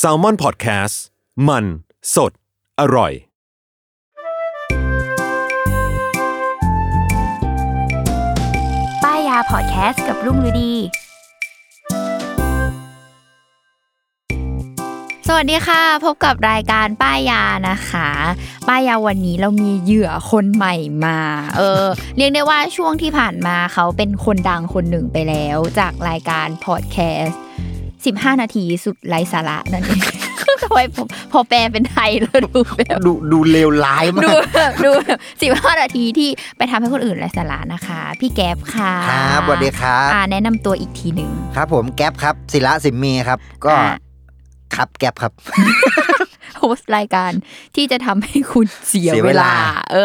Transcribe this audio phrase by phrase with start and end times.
[0.00, 0.96] S a l ม o n PODCAST
[1.48, 1.64] มัน
[2.14, 2.32] สด
[2.80, 3.12] อร่อย
[9.04, 10.72] ป้ายยาพอดแคสต์กับรุ่งฤดี
[15.28, 18.08] สวัสดีค่ะ พบกับรายการป้ายยานะคะ
[18.68, 21.18] ป้ายยาวันนี้เรามีเหยื่อคนใหม่มา
[21.56, 21.84] เออ
[22.16, 27.40] เรียกได้ว่าช่วงที่ผ่านมาเขาเป็นคนดังคนหนึ่งไปแล้ว จากรายการพอดแคสต์
[28.14, 30.00] 15 นาทีสุดไร้สาระนั่นเอง
[30.62, 43.94] ทำไมพอพอแปลเป็นไทยแล้วดูแบบดูดูเลวร้ายมาดูกแบบดูแบบสิบห้านาทีที่ไปทำให้คนอื่นไร้สาระนะคะ พี่แก๊ปค่ะครับสวัสดีครับอ่าแนะนำตัวอีกทีหนึ่งครับผมแก๊ปครับศิระสิมมีครับ ก็อ่า
[44.76, 45.32] ครับแก๊ปครับ
[46.25, 47.32] โฮสต์รายการ
[47.76, 49.54] ที่จะทำให้คุณเสียเสียเวเวลาลา
[49.92, 49.96] เอ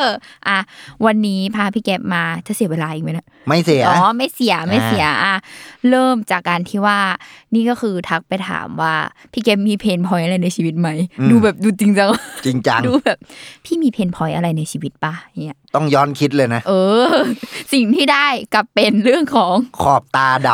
[0.00, 0.02] อ
[0.48, 0.58] อะ
[1.06, 5.34] วันนี้พาพี่แก๊ปมาจะเสียเวลาอีกไหมเนะไม่เสียอ๋อไม่เสียไม่เสียอะ
[5.90, 6.98] เริ่มจากการที่ว่า
[7.54, 8.94] นี่ก็คือทักไปถามว่า
[9.32, 10.88] พี่แก๊ปมีเพนพอยอะไรในชีวิตไหม
[11.20, 12.08] อืมดูแบบดูจริงจัง
[12.46, 13.18] จริงจังดูแบบ
[13.64, 16.72] พี่มีเพนพอยอะไรในชีวิตปะเนี่ยต้องย้อนคิดเลยนะเอ
[17.10, 17.14] อ
[17.72, 20.48] สิ่งที่ได้กลับเป็นเรื่องของขอบตาด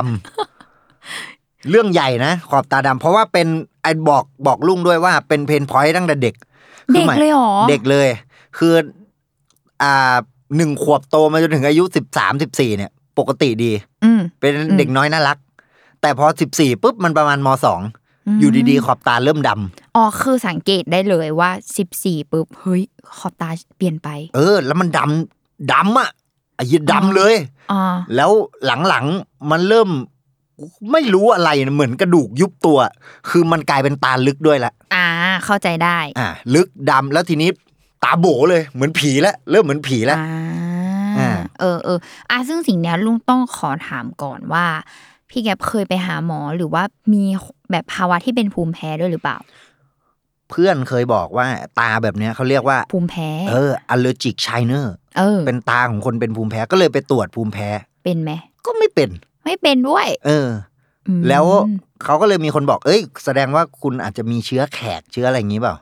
[0.82, 3.48] ำเรื่องใหญ่นะขอบตาดำเพราะว่าเป็น
[3.84, 6.34] ไอ้บอกบอกลุงด้วยว่าเป็นเพนพอยต์ตั้งแต่เด็ก
[6.92, 8.08] คือเด็กหมาเลยเหรอเด็กเลย
[8.58, 8.74] คือ
[9.82, 10.16] อ่า
[10.56, 13.72] หนึ่งขวบโตมาจนถึงอายุสิบสามสิบสี่เนี่ย ปกติดี
[14.04, 15.38] อืมเป็นเด็กน้อยน่ารัก
[16.00, 17.80] แต่พอสิบสี่ปุ๊บมันประมาณมสอง
[18.26, 22.82] อืมอยู่ดีๆ ขอบตาเริ่มดำอ๋อคือสังเกตได้เลยว่าสิบสี่ปุ๊บเฮ้ย
[23.18, 26.10] ขอบตาเปลี่ยนไป เออ แล้วมันดำดำอะ
[26.54, 27.34] ไอ้เหี้ยดำเลย
[27.72, 27.80] อ๋อ
[28.16, 28.30] แล้ว
[28.88, 29.88] หลังๆมันเริ่ม
[30.92, 32.78] ไม่รู้อะไรนะเหมือนกระดูกยุบตัว
[33.28, 35.06] คือมันกลายเป็นตาลึกด้วยละอ่า
[35.44, 37.50] เข้าใจได้ อ่า ลึกดำแล้วทีนี้
[38.04, 40.28] ตาโบเลย เหมือนผีแล้วเริ่มเหมือนผีแล้วอ่า
[41.18, 41.98] อ่าเออเออ
[42.30, 44.66] อะซึ่งสิ่งเนี้ยลุงต้องขอถามก่อนว่า
[45.30, 46.82] พี่แกปเคยไปหาหมอหรือว่า
[47.12, 47.24] มี
[47.70, 49.38] แบบภาวะที่เป็นภูมิแพ้ด้วยหรือเปล่า
[50.50, 51.46] เพื่อนเคยบอกว่า
[51.80, 54.86] ตาแบบเนี้ยเขาเรียกว่าภูมิแพ้เออ allergic shiner
[55.18, 57.68] เออเป็นตาของคนเป็นภูมิแพ้ก็เลยไปตรวจภูมิแพ้
[58.04, 58.30] เป็นไหม
[58.66, 59.10] ก็ไม่เป็น
[59.44, 60.48] ไม่เป็นด้วย เออ
[61.06, 61.44] อืมแล้ว
[62.04, 65.74] เขาก็เลยมีคนบอก เอ้ย แสดงว่าคุณอาจจะมีเชื้อแขกเชื้ออะไรอย่างนี้เปล่า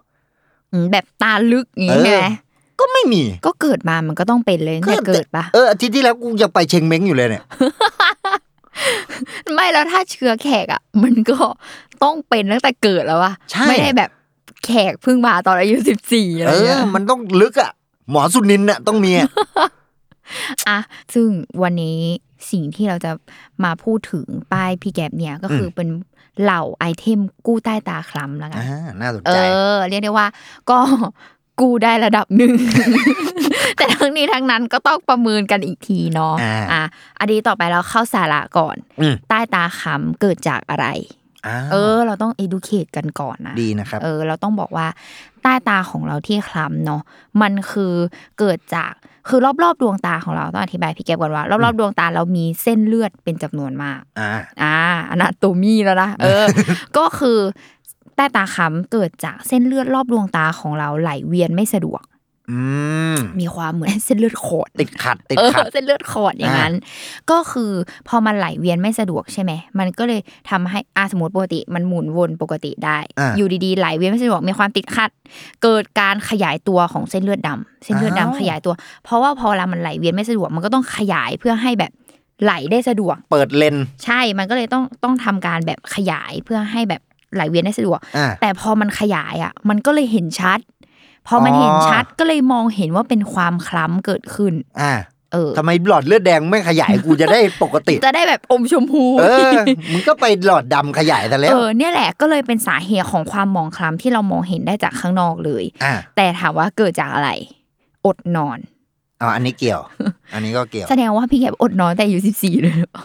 [0.73, 2.27] อืมแบบตาลึกอย่างเอนี้อใช่ไหม
[2.81, 7.45] ก็ไม่มี ก็เกิดมามันก็ต้องเป็นเลยตั้งแต่เกิดปะเอออาทิตย์ที่แล้วกูยังไปเชงเม้งอยู่เลยเนี่ย
[9.55, 11.37] ไม่แล้วถ้าเชื้อแขกอะ มันก็
[12.03, 14.11] ต้องเป็นตั้งแต่เกิดแล้วอะใช่ไม่ได้แบบ
[14.67, 17.71] แขกเพิ่งมาตอนอายุสิบสี่อะไรเอเงี้อยมันต้องลึกอะ
[18.11, 19.29] หมอสุนินน่ะต้องมีอะ
[20.69, 20.79] อะ
[21.15, 21.29] ซึ่ง
[21.63, 21.99] วันนี้
[22.51, 23.13] สิ่งที่เราจะ
[23.65, 25.89] มาพูดถึงป้ายพี่แก๊บเนี่ยก็คือเป็น
[26.43, 29.39] เหล่าไอเทมกู้ใต้ตาคล้ำแล้วกันอ่าน่าสนเอใจ
[29.75, 30.27] อเรียกได้ว่า
[30.71, 30.79] ก็
[31.61, 32.53] กู้ได้ระดับหนึ่ง
[33.77, 36.83] แต่ทั้งนี้ทั้งนั้นก็ต้องประเมินกันอีกทีเนาะอ่าอะ
[37.19, 40.87] อันนี้ต่อไปเราเข้าสาระก่อนอืมใต้ตาคล้ำเกิดจากอะไร
[41.47, 44.87] อ้าวเออ เราต้อง educate กันก่อนนะดีนะครับเออ เราต้องบอกว่า
[45.43, 47.03] ใต้ตาของเราที่คล้ำเนาะ
[47.43, 47.95] มันคือ
[48.39, 48.93] เกิดจาก
[49.29, 54.77] คือรอบๆดวงตาของเราต้องอธิบายพี่แก๊บก่อนว่ารอบๆดวงตาเรามีเส้นเลือดเป็นจำนวนมาก อ่าอ่า
[55.11, 56.45] อนาโตมีแล้วนะเออ
[56.97, 57.39] ก็คือ
[58.17, 62.12] ใต้ตาค้ำเกิดจากเส้นเลือดรอบดวงตาของเราไหลเวียนไม่สะดวกอื
[63.15, 66.73] มมีความเหมือนเส้นเลือดขอดติดขัดติดเออขัดเส้นเลือดขอดอย่างนั้น
[67.31, 67.73] ก็คือ
[68.09, 70.21] พอมันไหลเวียนไม่สะดวกใช่ไหมมันก็เลย
[70.51, 75.11] ทำให้อาสมมติปกติมันหมุนวนปกติได้อ่าอยู่ดีๆไหลเวียนไม่สะดวกมีความติดขัด
[75.63, 78.75] เกิดการขยายตัวของเส้นเลือดดำเส้นเลือดดำอ้าวขยายตัว
[79.05, 81.93] เพราะว่าพอเวลามันไหลเวียนไม่สะดวกมันก็ต้องขยายเพื่อให้แบบ
[82.45, 87.03] ไหลได้สะดวก เปิดเลนใช่มันก็เลยต้องต้องทำการแบบขยายเพื่อให้แบบ
[87.35, 90.59] ไหลเวียนได้สะดวกอ่าแต่พอมันขยายอะ มันก็เลยเห็นชัด
[91.27, 94.93] พอมันอ๋อเห็นชัดก็เลยมองเห็นว่าเป็นความคล้ำเกิดขึ้น อ่า
[95.33, 99.51] เออทำไมหลอดเลือดแดงไม่ขยายกูจะได้ปกติ จะได้แบบอมชมพู เออ
[99.93, 107.31] มึงก็ไปหลอดดำขยายแต่แล้เอวอเนี่ยแหละก็เลยเป็นสาเหตุของความหมองคล้ำที่เรามองเห็นได้จากข้างนอกเลยอ่าแต่ถามว่าเกิดจากอะไร
[108.07, 108.59] อดนอน
[109.21, 109.81] อ๋ออันนี้เกี่ยว
[110.35, 113.05] อันนี้ก็เกี่ยว แสดงว่าพี่แกอดนอนแต่อายู่สิบสี่เลยหรือเปล่า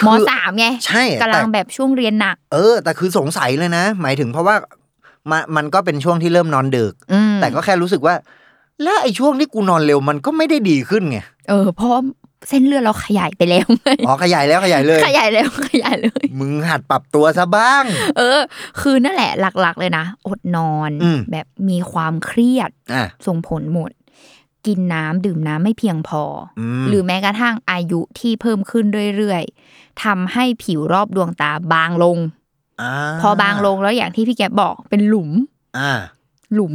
[0.00, 4.56] คือมสามไง ใช่กำลังแต่แบบช่วงเรียนหนัก เออ แต่คือสงสัยเลยนะ หมายถึงเพราะว่า
[5.30, 8.14] มามันก็เป็นช่วงที่เริ่มนอนดึกอืมแต่ก็แค่รู้สึกว่า
[8.82, 11.18] แล้วไอ้ช่วงที่กูนอนเร็วมันก็ไม่ได้ดีขึ้นไง
[11.48, 12.00] เออเพราะว่า
[12.48, 17.84] เส้นเลือดเราขยายไปแล้วไงอ๋อขยายแล้วขยายเลย ขยายแล้วขยายเลย มึงหัดปรับตัวซะบ้าง
[18.18, 18.40] เออ
[18.80, 19.30] คือนั่นแหละ
[19.60, 23.90] หลักๆเลยนะ อดนอนอืมแบบมีความเครียดอะส่งผลหมด
[24.66, 26.22] กินน้ำดื่มน้ำไม่เพียงพอ
[26.58, 28.86] อมหรือแม้กระทั่งอายุที่เพิ่มขึ้น
[29.16, 32.20] เรื่อยๆทำให้ผิวรอบดวงตาบางลงา
[33.22, 35.30] พอบางลงแล้วอย่างที่พี่แกบอกเป็นหลุม
[35.78, 35.92] อ่า
[36.54, 36.74] หลุม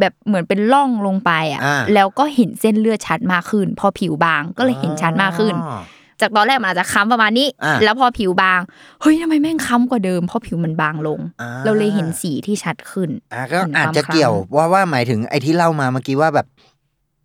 [0.00, 5.80] แบบเหมือนเป็นร่องลงไปอะอ่าแล้วก็เห็นเส้นเลือดชัดมากขึ้น พอผิวบางก็เลยเห็นชัดมากขึ้นอ๋อ
[6.20, 8.60] จากตอนแรกมันอาจจะค้ำประมาณนี้อ่าแล้วพอผิวบาง
[9.00, 16.46] เฮ้ยทำไมแม่งค้ำกว่าเดิมเพราะผิวมันบางลงอ่าเราเลยเห็นสีที่ชัดขึ้นอะก็เห็นอาจความจะเกี่ยวคล้ำว่าว่าหมายถึงไอ้ที่เล่ามาเมื่อกี้ว่าแบบ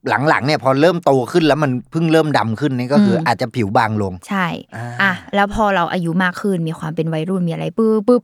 [0.09, 4.45] หลังๆเนี่ยพอเริ่มโตขึ้นแล้วมันเพิ่งเริ่มดำขึ้นนี่ก็คือออาจจะผิวบางลง ใช่
[4.75, 8.21] อ่าอะแล้วพอเราอายุมากขึ้นมีความเป็นวัยรุ่นมีอะไรปุ๊บปุ๊บ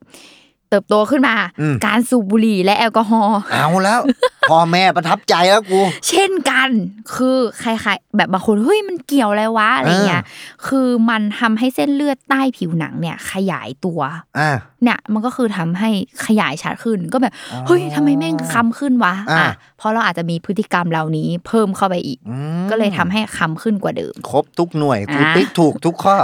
[0.70, 4.00] เติบโตขึ้นมาอืมการสูบบุหรี่และแอลกอฮอล์เอาแล้ว
[4.50, 5.80] พ่อแม่ประทับใจแล้วกู
[6.10, 6.70] เช่นกัน
[7.16, 10.24] คือใครๆแบบบางคนเฮ้ยมันเกี่ยวอะไรวะอะไรเงี้ย
[10.68, 14.02] คือมันทำให้เส้นเลือดใต้ผิวหนังเนี่ย ขยายตัว
[14.40, 14.52] อ่า
[14.84, 15.90] เนี่ยมันก็คือทำให้
[16.26, 26.18] ขยายชัดขึ้นก็แบบอ๋อเฮ้ยทำไมแม่งค้ำขึ้นวะอ่าอะเพราะเราอาจจะมีพฤติกรรมเหล่านี้เพิ่มเข้าไปอีกอืมก็เลยทำให้ค้ำขึ้นกว่าเดิม ครบทุกหน่วยกูอ่าติ๊กถูกทุกข้อ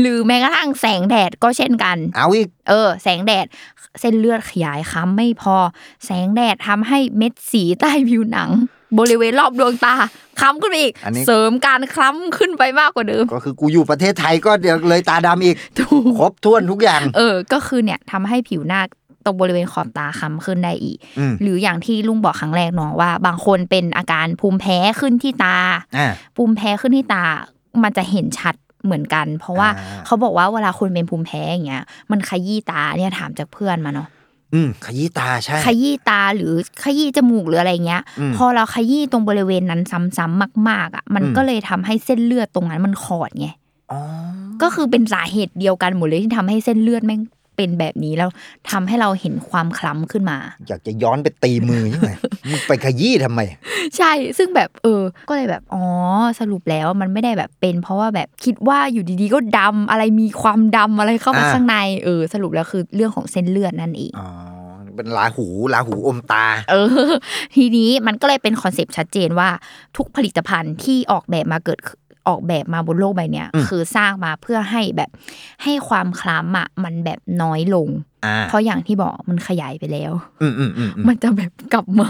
[0.00, 3.46] หรือแม้กระทั่งแสงแดดก็เช่นกัน เอาอีกเออ แสงแดด
[4.00, 5.56] เส้นเลือดขยายค้ำไม่พอ
[6.06, 8.50] แสงแดดทำให้เม็ดสีใต้ผิวหนัง
[8.98, 9.94] บริเวณรอบดวงตา
[10.40, 18.80] ค้ำขึ้นไปอีก อันนี้ เสริมการคล้ำขึ้นไปมากกว่าเดิม ก็คือกูอยู่ประเทศไทยก็เดี๋ยวเลยตาดำอีก ถูก ครบถ้วนทุกอย่าง เออ ก็คือเนี่ยทำให้ผิวหน้า
[19.24, 25.56] ตรงบริเวณขอบตาค้ำขึ้นได้อีก อืมหรืออย่างที่ลุงบอกครั้งแรกเนาะว่า บางคนเป็นอาการภูมิแพ้ขึ้นที่ตา
[25.96, 27.24] อ่า ภูมิแพ้ขึ้นที่ตา
[27.82, 28.54] มันจะเห็นชัด
[28.84, 34.08] เหมือนกัน เพราะว่าอ่า เขาบอกว่าเวลาคนเป็นภูมิแพ้อย่างเงี้ย มันขยี้ตาเนี่ยถามจากเพื่อนมาเนาะ
[34.54, 36.52] อืมขยี้ตาใช่ ขยี้ตาหรือ
[36.82, 43.48] ขยี้จมูกหรืออะไรเงี้ยอืมพอเราขยี้ตรงบริเวณนั้นซ้ำๆมาก ๆอะมันอืมก็เลยทำให้เส้นเลือดตรงนั้นมันขอดไง
[43.92, 44.00] อ๋อ
[44.62, 47.20] ก็คือเป็นสาเหตุเดียวกันหมดเลยที่ทำให้เส้นเลือดแม่ง
[47.56, 48.30] เป็นแบบนี้แล้ว
[48.70, 50.38] ทำให้เราเห็นความคล้ำขึ้นมา
[50.68, 52.10] อยากจะย้อนไปตีมือยังไง
[52.50, 53.40] มึงไปขยี้ทำไม
[53.96, 55.84] ใช่ซึ่งแบบเออ ก็เลยแบบอ๋อ
[56.40, 64.28] สรุปแล้วมันไม่ได้แบบเป็น เพราะว่าแบบคิดว่าอยู่ดีๆ ก็ดำอะไรมีความดำอะไรเข้ามาอ่าข้างในเออ สรุปแล้วคือเรื่องของเส้นเลือดนั่นเองอ๋อ
[64.96, 66.74] เป็นราหูราหูอมตา เอ
[67.08, 67.10] อ
[67.56, 69.48] ทีนี้มันก็เลยเป็นคอนเซปต์ชัดเจนว่า
[69.96, 71.80] ทุกผลิตภัณฑ์ที่ออกแบบมาเกิด
[72.28, 75.10] ออกแบบมาบนโลกใบเนี้ยอืมคือสร้างมาเพื่อให้แบบ
[75.62, 77.88] ให้ความคล้ำอะมันแบบน้อยลง
[78.24, 80.12] อ่าเพราะอย่างที่บอกมันขยายไปแล้ว
[80.42, 82.08] อืมอืมอืมอืมมันจะแบบกลับมา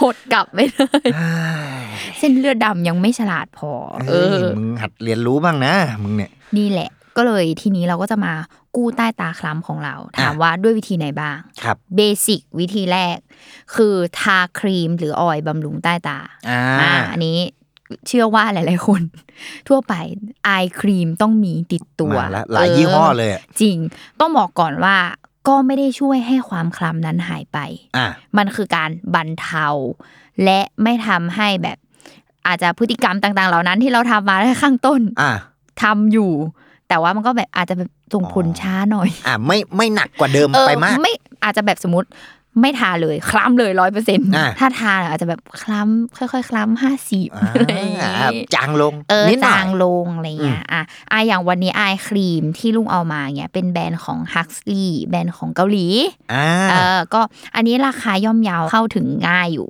[0.00, 1.08] หดกลับไปเลย
[2.18, 3.70] เส้นเลือดดำยังไม่ฉลาดพอ
[4.08, 8.32] เอเอ้ยอมึงหัดเรียนรู้บ้างนะมึงเนี่ยนี่แหละก็เลยทีนี้เราก็จะมา
[8.76, 13.18] กู้ใต้ตาคล้ำของเรา ถามว่าด้วยวิธีไหนบ้างครับเบสิกวิธีแรก
[13.74, 16.18] คือทาครีมหรือออยล์บำรุงใต้ตา
[16.48, 17.38] อ่าอ่าอันนี้
[18.08, 19.02] เชื่อว่าหลาย ๆ คน
[19.68, 19.94] ทั่วไป
[20.44, 20.50] ไอ
[20.80, 23.76] ครีมต้องมีติดตัวมาแล้วหลายยี่ห้อเลยอะจริง
[24.20, 24.96] ต้องบอกก่อนว่า
[25.48, 27.58] ก็ไม่ได้ช่วยให้ความคล้ำนั้นหายไป
[27.96, 28.06] อ่า
[28.36, 29.68] มันคือการบรรเทา
[30.44, 31.78] และไม่ทำให้แบบ
[32.46, 35.32] อาจจะพฤติกรรมต่าง ๆ เหล่านั้นที่เราทำมาข้างต้นอ่า
[35.82, 36.32] ทำอยู่
[36.88, 41.12] แต่ว่ามันก็แบบอาจจะแบบส่งผลอ๋อช้าหน่อย อ่าไม่ไม่หนักกว่าเดิมเออไปมากไม่
[41.44, 42.08] อาจจะแบบสมมติ
[42.60, 48.16] ไม่ทาเลยคล้ำเลยร้อยเปอร์เซ็นต์อ่าถ้าทาอาจจะแบบคล้ำค่อยๆคล้ำห้าสิบอ่าอะไรอย่างงี้
[48.54, 50.82] จางลงเออนิดหน่อจายงลงอะไรเงี้ยอะ
[51.12, 55.86] อะอย่างวันนี้ไอครีมที่ลุงเอามาเงี้ยเป็นแบรนด์ของ Huxley แบรนด์ของเกาหลี
[56.32, 57.20] อ่าเออก็
[57.54, 59.68] อันนี้ราคาย่อมเยาวเข้าถึงง่ายอยู่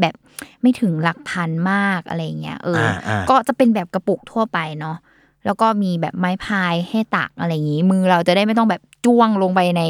[0.00, 0.14] แบบ
[0.62, 4.96] ไม่ถึงหลักพันมากอะไรเงี้ยเออออ่าก็จะเป็นแบบกระปุกทั่วไปเนาะ
[5.44, 9.82] แล้วก็มีแบบไม้พายให้ตักอะไรอย่างงี้มือเราจะได้ไม่ต้องแบบจ้วงลงไปใน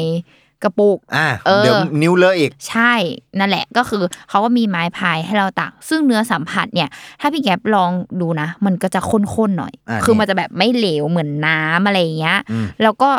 [0.63, 2.93] กระปุกอ่าเออเดี๋ยวนิ้วเลอะอีก ใช่
[3.39, 6.89] นั่นแหละก็คือเขาก็มีไม้พายให้เราตัก ซึ่งเนื้อสัมผัสเนี่ย
[7.21, 13.09] ถ้าพี่แก๊ปลองดูนะ มันก็จะข้นๆหน่อยอ่าคือนี่มันจะแบบไม่เหลวเหมือนน้ำอะไรอย่างเงี้ยอืมแล้วก็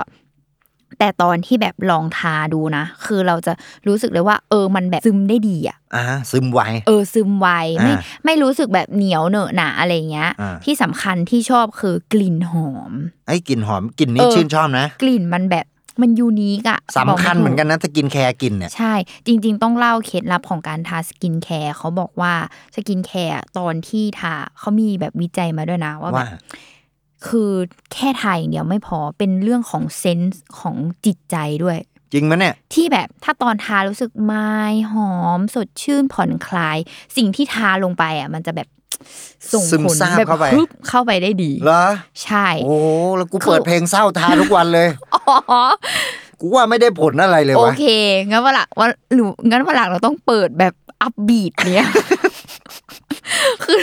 [0.99, 3.53] แต่ตอนที่แบบลองทาดูนะ คือเราจะ
[3.89, 7.49] รู้สึกเลยว่า เออมันแบบซึมได้ดีอะอ่าซึมไวเออซึมไว
[7.83, 12.93] ไม่อ่าไม่รู้สึกแบบเหนียวเหนอะหนาอะไรเงี้ยอ่าที่สำคัญที่ชอบคือกลิ่นหอม
[13.27, 15.67] ไอ้กลิ่นหอมกลิ่นนี้เออชื่นชอบนะ กลิ่นมันแบบ
[16.01, 18.95] มัน unique อะสำคัญบไถูเหมือนกันนะสกินแคร์กลิ่นเนี่ยใช่
[19.27, 22.35] จริง ๆ ต้องเล่าเคล็ดลับของการทาสกินแคร์เขาบอกว่า
[22.75, 26.31] สกินแคร์ตอนที่ทาเขามีแบบวิจัยมาด้วยนะว่าแบบว่า
[27.27, 27.53] คือ
[27.93, 30.77] แค่ทาอย่างเดียวไม่พอเป็นเรื่องของ sense ของ
[31.07, 31.79] จิตใจด้วย
[32.13, 34.53] จริงไหมเนี่ย ที่แบบถ้าตอนทารู้สึกไม้
[34.93, 36.79] หอม สดชื่นผ่อนคลาย
[37.17, 38.69] สิ่งที่ทาลงไปอะ มันจะแบบ
[39.53, 41.85] ส่งผลซึมซาบแบบเข้าไปพึบเข้าไปได้ดีเหรอ
[42.25, 42.77] ใช่ โอ้
[43.17, 45.25] แล้วกูเปิดเพลงเศร้าทาทุกวันเลยอ๋อ
[46.41, 47.87] กูว่าไม่ได้ผลอะไรเลยโอเควะ
[48.31, 51.89] งั้นวันหลังวันหนูงั้นวันหลังเราต้องเปิดแบบ upbeat เนี้ย
[53.65, 53.79] คือ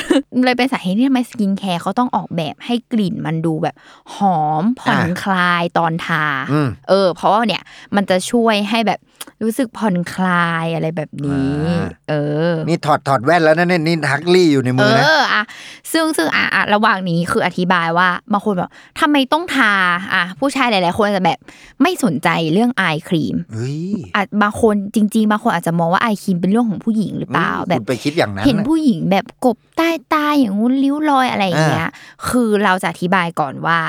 [0.46, 3.76] เลยเป็นสาเหตุที่ทำไมสกินแคร์เขาต้องออกแบบให้กลิ่นมันดูแบบ
[4.16, 7.64] หอมผ่อนคลายตอนทาอืมเออ เพราะว่าเนี่ย
[7.96, 9.00] มันจะช่วยให้แบบ
[9.44, 12.14] รู้สึกผ่อนคลายอะไรแบบนี้อ่าเอ
[12.52, 15.44] อ นี่ถอดถอดแว่นแล้วนะเนี่ยนี่ฮักลี่อยู่ในเอมือนะออะ
[15.92, 19.74] ซึ่งซึ่งอะอะระหว่างนี้คืออธิบายว่าบางคนแบบทำไมต้องทา
[20.14, 21.40] อะผู้ชายหลาย ๆ คนอาจจะแบบ
[21.82, 23.80] ไม่สนใจเรื่องไอครีมเฮ้ย
[24.16, 31.90] อาจบางคนจริง ๆ บางคนอาจจะมองว่าไอครีมเป็นเรื่องของผู้หญิงหรือเปล่า แบบคุณไปคิดอย่างนั้นเห็นน่ะผู้หญิงแบบกบใต้ตาอย่างงู้นริ้วรอยอะไรอย่างเงี้ย
[32.28, 33.80] คือเราจะอธิบายก่อนว่า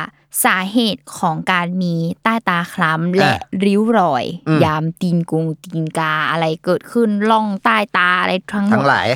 [0.45, 9.09] สาเหตุของการมีใต้ตาคล้ำและอะริ้วรอยอืมยามตีนกุงตีนกาอะไรเกิดขึ้นล่องใต้ตาอะไรทั้งหมทั้ดงหลาย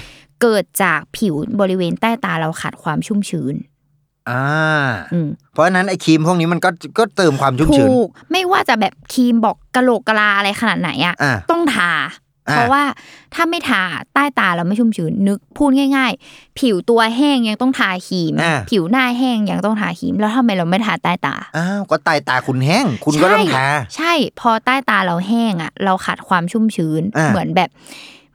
[0.43, 3.55] เกิดจากผิวบริเวณใต้ตาเราขาดความชุ่มชื้น
[4.31, 4.45] อ่า
[5.13, 12.13] อืมเพราะฉะนั้นไอ้ครีมพวกนี้มันก็ก็เติมความชุ่มชื้นถูกไม่ว่าจะแบบครีมบอกกะโหลกกะลาอะไรขนาดไหนอะอะต้องทาอะ
[12.51, 12.83] เพราะว่า
[13.35, 13.83] ถ้าไม่ทา
[14.15, 27.71] ใต้ตาเราไม่ชุ่มชื้นนึกพูดง่าย ๆ ผิวตัวแห้งยังต้องทาครีมอะผิวหน้าแห้งยังต้องทาครีม แล้วทำไมเราไม่ทาใต้ตาอ้าวก็ใตายตาคุณแห้ง คุณก็ต้องทาใช่ใช่ พอใต้ตาเราแห้งอะ เราขาดความชุ่มชื้นอะเหมือนแบบ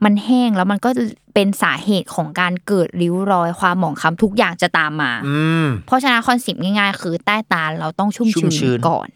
[0.04, 0.90] มันแห้งแล้วมันก็
[1.34, 9.15] เป็นสาเหตุของการเกิดริ้วรอยความหมองคล้ำทุกอย่างจะตามมาอืมเพราะฉะนั้นคอนเซ็ปต์ง่ายๆ คือใต้ตาเราต้องชุ่มชุ่มชื้ชื้นก่อนอ่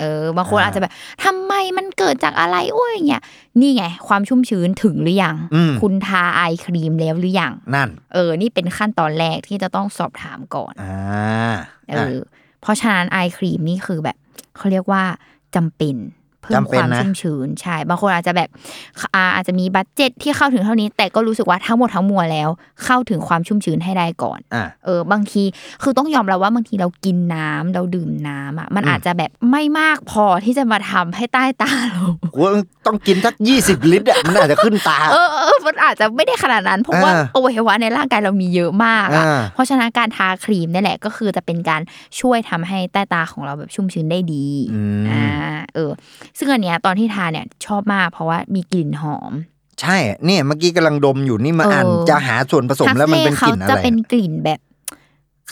[0.00, 0.92] เออบางคนอ่าอาจจะแบบ
[1.24, 3.22] ทำไมมันเกิดจากอะไรโอ้ยอย่างเงี้ย
[3.60, 11.54] นี่ไง ความชุ่มชื้นถึงหรือยังอืมคุณทา eye cream แล้วหรือยังนั่น เออ นี่เป็นขั้นตอนแรกที่จะต้องสอบถามก่อนอ่า
[11.90, 12.16] เออ
[12.60, 14.16] เพราะฉะนั้น eye cream นี่คือแบบ
[14.56, 15.02] เขาเรียกว่า
[15.56, 15.96] จำเป็น
[16.42, 18.48] เพิ่มจำความชุ่มชื้นจำเป็นนะใช่บางคนอาจจะแบบ
[19.14, 22.48] อ่าอาจจะมี budget ที่เข้าถึงเท่านี้ แต่ก็รู้สึกว่าทั้งหมดทั้งมวลแล้ว
[22.84, 25.42] เข้าถึงความชุ่มชื้นให้ได้ก่อนอ่าเออบางที
[25.82, 32.52] คือต้องยอมรับว่าบางทีเรากินน้ำเราดื่มน้ำอะมันอืมอาจจะแบบไม่มากพอที่จะมาทำให้ใต้ตาเรากูว่า
[32.86, 41.80] ต้องกินสักยี่สิบลิตรอะมันอาจจะขึ้นตาเออเออมันอาจจะไม่ได้ขนาดนั้นเพราะว่าอ่าอวัยวะในร่างกายเรามีเยอะมากอะอ่าเพราะฉะนั้นการทาครีมนี่แหละก็คือจะเป็นการ
[42.20, 45.24] ช่วยทำให้ใต้ตาของเราแบบชุ่มชื้นได้ดีอืมอ่า
[45.74, 45.90] เออ
[46.38, 49.32] ซึ่งอันเนี้ยตอนที่ทาเนี่ยชอบมากเพราะว่ามีกลิ่นหอม
[49.80, 54.60] ใช่เนี่ยเมื่อกี้กำลังดมอยู่นี่มาเอออ่อ่านจะหาส่วนผสมแล้วมันเป็นกลิ่นทัอะฟไรจะเป็นกลิ่นแบบ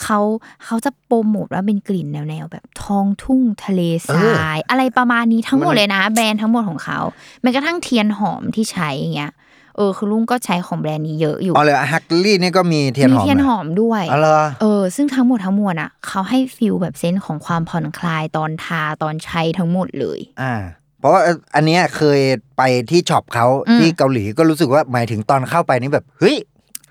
[0.03, 0.21] เขา
[0.65, 6.99] เขาจะโปรโมทว่าเป็นกลิ่นแนวๆแบบท้องทุ่งทะเลทราย อะไรประมาณนี้ทั้งหมดเลยนะ แบรนด์ทั้งหมดของเขา
[7.43, 20.55] แม้กระทั่งเทียนหอมที่ใช้อย่างเงี้ยเออคือลุงก็ใช้ของแบรนด์นี้เยอะอยู่อ๋อเลยฮักลี่นี่ก็มีเทียนหมีอมเทียนนะหอมด้วยอ๋อเหรอเออซึ่งทั้งหมดทั้งมวลอะเขาให้ feel แบบ sense ของความผ่อนคลายตอนทาตอนใช้ทั้งหมดเลย อ่า
[20.99, 21.21] เพราะว่า
[21.55, 22.21] อันเนี้ยเคย
[22.59, 26.37] ไปที่ shop เขาอืมที่เกาหลีก็รู้สึกว่าหมายถึงตอนเข้าไปนี่แบบเฮ้ย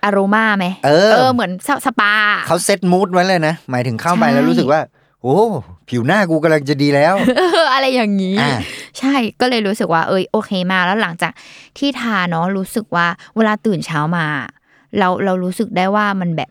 [0.04, 2.14] อโรมาไหมเออเออเหมือนสปา
[2.48, 4.80] เขาเซตมูดไว้เลยนะ หมายถึงเข้าไปใช่แล้วรู้สึกว่า
[5.24, 5.38] โอ้
[5.90, 8.52] ผิวหน้ากูกำลังจะดีแล้วเอออะไรอย่างนี้อ่า
[9.00, 11.32] ใช่ก็เลยรู้สึกว่า เอยโอเคมากแล้วหลังจาก
[11.78, 14.26] ที่ทาเนาะรู้สึกว่าเวลาตื่นเช้ามา
[14.98, 16.50] เราเรารู้สึกได้ว่ามันแบบ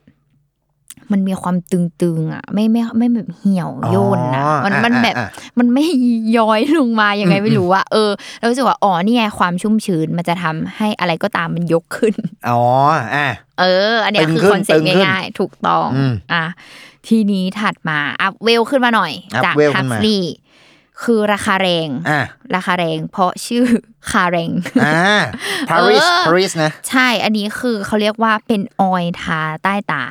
[1.12, 5.86] มันมีความตึงๆอะ ไม่ไม่ไม่แบบเหี่ยวย่นนะอ๋อมันอะมันอะแบบอะมันไม่
[6.36, 12.14] ย้อยลงมายังไงอืมไม่รู้อะเออเรารู้สึกว่าอ๋อนี่ไงความชุ่มชื้นมันจะทำให้อะไรก็ตามมันยกขึ้น
[12.48, 12.62] อ๋อ
[13.14, 13.28] อะ
[13.60, 16.44] เออ อันเนี้ยตึงคือขึ้นคอนเซ็ปตึต์งขึ้นง่ายๆถูกต้องอืมอะ
[17.08, 20.24] ทีนี้ถัดมาอัพเวลขึ้นมาหน่อยอัพจากเวลขึ้ฮันฟมาลี่
[21.04, 22.20] คือราคาแรงอะ
[22.54, 23.64] ราคาแรง เพราะชื่อ
[24.10, 24.50] คาแรง
[24.84, 25.18] อ่า
[25.70, 30.04] ปารีสเออปารีสนะ ใช่ อันนี้คือเขาเรียกว่าเป็นออยล์ทาใต้ตา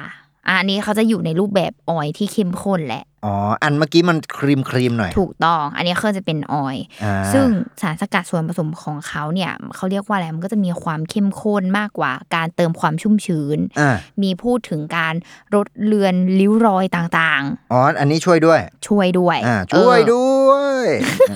[0.48, 7.48] อะอันนี้เขาจะอยู่ในรูปแบบออยล์ที่เข้มข้นแหละอ๋อ อันเมื่อกี้มันครีมครีมหน่อย ถูกต้อง อันนี้คือจะเป็นออยล์อ่าซึ่ง
[7.82, 15.13] สารสกัดส่วนผสมของเขาเนี่ยเขาเรียกว่าอะไร มันก็จะมีความเข้มข้นมากกว่าการเติมความชุ่มชื้นอ่ามีพูดถึงการ
[15.56, 20.51] ลดเลือนริ้วรอยต่างอ๋อ อันนี้ช่วยด้วยๆช่วยด้วยอ่าช่วยเออด้ว
[20.84, 20.86] ย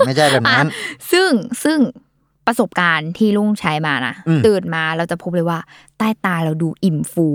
[0.05, 0.67] ไม่ใช่แบบนั้น
[1.11, 1.31] ซึ่ง
[1.63, 1.79] ซึ่ง
[2.47, 5.59] ประสบการณ์ที่ลุงใช้มานะอืมตื่นมาเราจะพบเลยว่า
[5.97, 7.27] ใต้ตาเราดูอิ่มฟู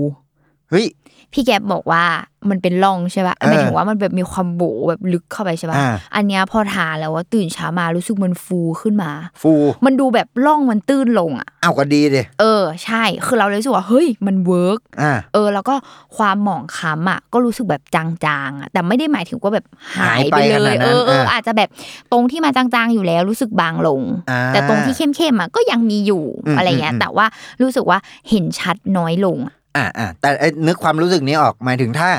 [0.71, 0.87] เฮ้ย
[1.33, 2.05] พี่แก๊ปบอกว่า
[2.51, 9.11] มันเป็นร่องใช่ป่ะเออหมายถึงว่ามันแบบมีความโบแบบลึกเข้าไปใช่ป่ะอ่าอันเนี้ยพอทาแล้วแบบว่าตื่นเช้ามารู้สึกมันฟูขึ้นมา
[9.43, 9.53] ฟู
[9.85, 15.75] มันดูแบบร่องมันตื้นลงอะเอาก็ดีดิเออ ใช่ คือเราเลยรู้สึกว่าเฮ้ยมัน work อ่าเออ แล้วก็
[16.17, 18.05] ความหมองคล้ำอะก็รู้สึกแบบจา
[18.49, 19.67] งๆอะแต่ไม่ได้หมายถึงว่าแบบ
[19.99, 21.69] หายไปหายไปเลยขนาดนั้นเออเอออะอาจจะแบบ
[22.13, 27.27] ตรงที่มาจางๆอยู่แล้วรู้สึกบางลงอ่าแต่ตรงที่เข้มๆอะก็ยังมีอยู่อืมอะไรเงี้ยอืมแต่ว่า
[27.63, 27.99] รู้สึกว่า
[28.31, 29.39] เห็นชัดน้อยลง
[29.77, 32.11] อะอ่าอ่าแต่ไอ้นึกความรู้สึกนี้ออกหมายถึงถ้า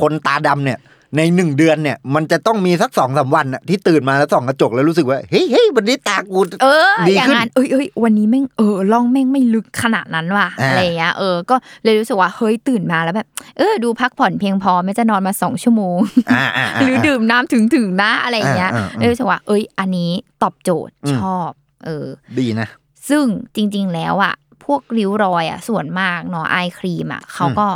[0.00, 0.78] คนตาดำเนี่ย
[1.16, 13.26] ในหนึ่งเดือนเนี่ย มันจะต้องมีสักสองสามวันอะที่ตื่นมาแล้วส่องกระจกแล้วรู้สึกว่าเฮ้ยเฮ้ยวันนี้ตากูเออดีอย่างขึ้นนั้นเอ้ยเอ้ยวันนี้แม่งเออล่องแม่งไม่ลึกขนาดนั้นว่ะอ่าอะไรเงี้ยเออก็เลยรู้สึกว่าเฮ้ยตื่นมาแล้วแบบ
[13.58, 15.98] เออดูพักผ่อนเพียงพอไม่จะนอนมาสองชั่วโมง
[16.32, 20.10] อ่าอ่าาหรือดื่มน้ำถึงถึงๆนะอะไรเงี้ยอ่าอ่าอ่าเลยรู้สึกว่าเอ้ย อันนี้
[20.42, 21.50] ตอบโจทย์อืมชอบ
[21.84, 22.06] เออ
[22.38, 22.68] ดีนะ
[23.08, 23.24] ซึ่ง
[23.54, 24.34] จริง ๆ แล้วอะ
[24.68, 27.66] พวกริ้วรอยอะส่วนมากเนาะไอครีมอะเขาก็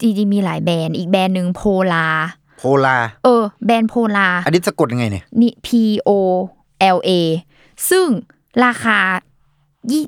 [0.00, 2.08] จริงๆมีหลายแบรนด์อีกแบรนด์หนึ่งโพลา
[2.58, 5.68] โพลาเออ แบรนด์โพลาอันนี้สะกดยังไงเนี่ยนี่ P
[6.08, 6.10] O
[6.96, 7.10] L A
[7.90, 8.06] ซึ่ง
[8.64, 8.98] ราคา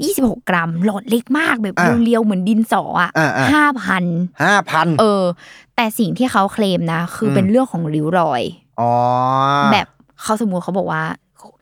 [0.04, 4.04] ยี่สิบหกกรัม หลอดเล็กมากแบบอ่าเรียวๆเหมือนดินสออะอ่าอ่าห้าพัน
[4.42, 5.24] ห้าพันเออ
[5.76, 8.42] แต่สิ่งที่เขาเคลมนะ คืออมเป็นเรื่องของริ้วรอย
[8.80, 8.90] อ๋อ
[9.72, 9.86] แบบ
[10.22, 11.04] เขาสมมุติเขาบอกว่า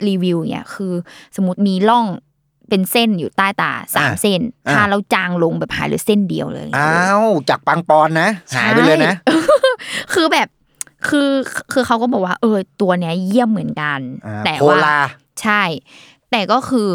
[0.07, 0.93] รีวิวเนี่ยคือ
[1.35, 2.05] สมมติมีร่อง
[2.69, 9.33] เป็นเส้นอยู่ใต้ตาสามเส้นทาแล้วจางลงแบบหายเหลือเส้นเดียวเลยอ้าวจากปังปอนนะหายไปเลยนะใช่
[10.13, 10.47] คือแบบ
[11.07, 11.29] คือ
[11.71, 14.99] คือเขาก็บอกว่า เออ ตัวเนี้ยเยี่ยมเหมือนกันอ่าแต่โพว่าลา
[15.41, 15.63] ใช่
[16.31, 16.89] แต่ก็คือ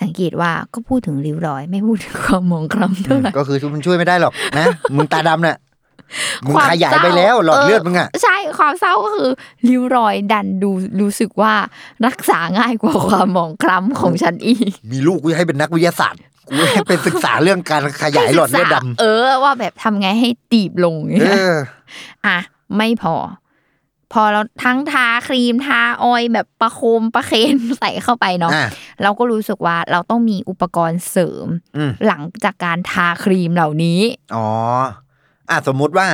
[0.00, 5.56] สังเกตว่าก็พูดถึงริ้วรอย ไม่พูดถึงความหมองคล้ำเท่าไหร่ก็คือมันช่วยไม่ได้หรอกนะมึงตาดำน่ะ
[6.44, 9.30] มึงความขยายเศร้ไปแล้วหลอดเลือดมึงอะใช่ความเศร้าก็คือ
[9.68, 11.54] ริ้วรอยดันดูรู้สึกว่า
[12.06, 21.54] รักษาง่ายกว่าความหมองคล้ำของฉันอีก มีลูกกูให้เป็นนักวิทยาศาสตร์กูให้เป็นศึกษาเรื่องการขยายหลอดเลือดเออ ว่าแบบทำไงให้ตีบลงำเออ
[22.26, 22.38] อะ
[22.76, 23.16] ไม่พอ
[24.12, 28.68] พอเราทั้งทาครีมทา oil แบบประโคมประเคนใส่เข้าไปเนาะอะ
[29.02, 34.00] เราก็รู้สึกว่าเราต้องมีอุปกรณ์เสริมอืมหลังจากการทาครีมเหล่านี้
[34.34, 34.48] อ๋อ
[35.50, 36.08] อะสมมุติว่า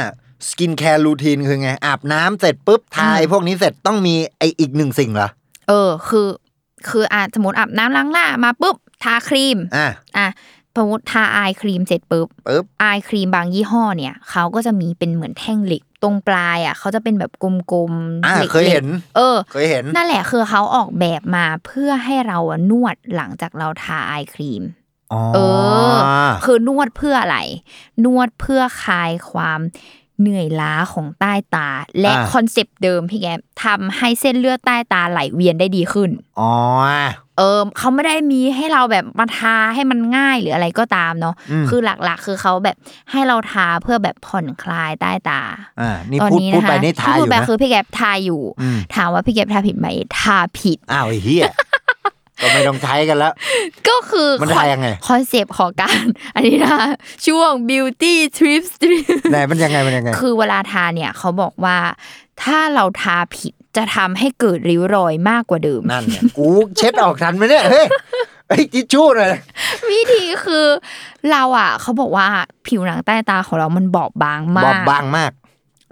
[0.49, 5.29] skincare routine คือไง อาบน้ำเสร็จปุ๊บทาอืมไอ้พวกนี้เสร็จต้องมีไออีกหนึ่งสิ่งเหรอ
[5.69, 6.29] เออ คือ
[6.89, 10.29] คืออาสมมติอาบน้ำล้างหน้ามาปุ๊บทาครีม อะอะ
[10.77, 17.33] สมมติทาอายครีมเสร็จปุ๊บปุ๊บอายครีมบางยี่ห้อเนี่ยเขาก็จะมีเป็นเหมือนแท่งเหล็กตรงปลายอะเขาจะเป็นแบบ
[17.73, 24.78] กลมๆอะหล็กๆเคยเห็น เออ เคยเห็น นั่นแหละคือเขาออกแบบมาเพื่อให้เราอะนวดหลังจากเราทาไอครีมอ๋อ
[25.35, 25.39] เอ
[25.93, 25.95] อ
[26.45, 27.39] คือนวดเพื่ออะไร
[28.05, 29.61] นวดเพื่อคลายความ
[30.21, 31.69] เหนื่อยล้าของใต้ตา
[32.01, 36.53] และอ่า concept เดิมพี่แกมทำให้เส้นเลือดใต้ตาไหลเวียนได้ดีขึ้น อ๋อ
[37.39, 42.77] เออเขาไม่ได้มีให้เราแบบมาทาให้มันง่ายหรืออะไรก็ตามเนาะอืมคือหลักๆ คือเขาแบบ
[43.11, 45.41] ให้เราทาเพื่อแบบผ่อนคลายใต้ตา
[45.81, 49.87] อ่า นี่ตอนพูดนี้พูดนะคะไปนี่ทาที่อพูดยู่ไปนะคือพี่แกมทาอยู่อืมถามว่าพี่แกมทาผิดไหม
[50.21, 51.45] ทาผิด อ้าวไอ้เหี้ย
[52.43, 53.33] ก็ไม่ต้องใช้กันแล้ว
[53.89, 56.79] ก็คือมันทายังไง concept ของการ อันนี้นะ
[57.27, 58.63] ช่วง beauty trip
[59.31, 61.79] ไหนมันยังไงมันยังไง คือเวลาทาเนี่ยเขาบอกว่า
[62.43, 67.87] ถ้าเราทาผิดจะทำให้เกิดริ้วรอยมากกว่าเดิม นั่นเนี่ยกูเช็ดออกทันไหมเนี่ยเฮ้ย
[68.49, 69.33] ไอ้ยทิชชู่หน่อย
[69.91, 70.67] วิธีคือ
[71.31, 72.27] เราอะเขาบอกว่า
[72.67, 75.33] ผิวหนังใต้ตาของเรามันบอบบางมากบอบบางมาก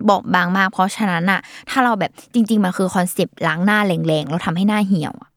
[0.09, 5.36] บอบบางมากเพราะฉะนั้นอะ ถ้าเราแบบจริง ๆ มันคือคอนเซปต์ล้างหน้าแรงๆเราทำให้หน้าเหี่ยวอะอ๋อ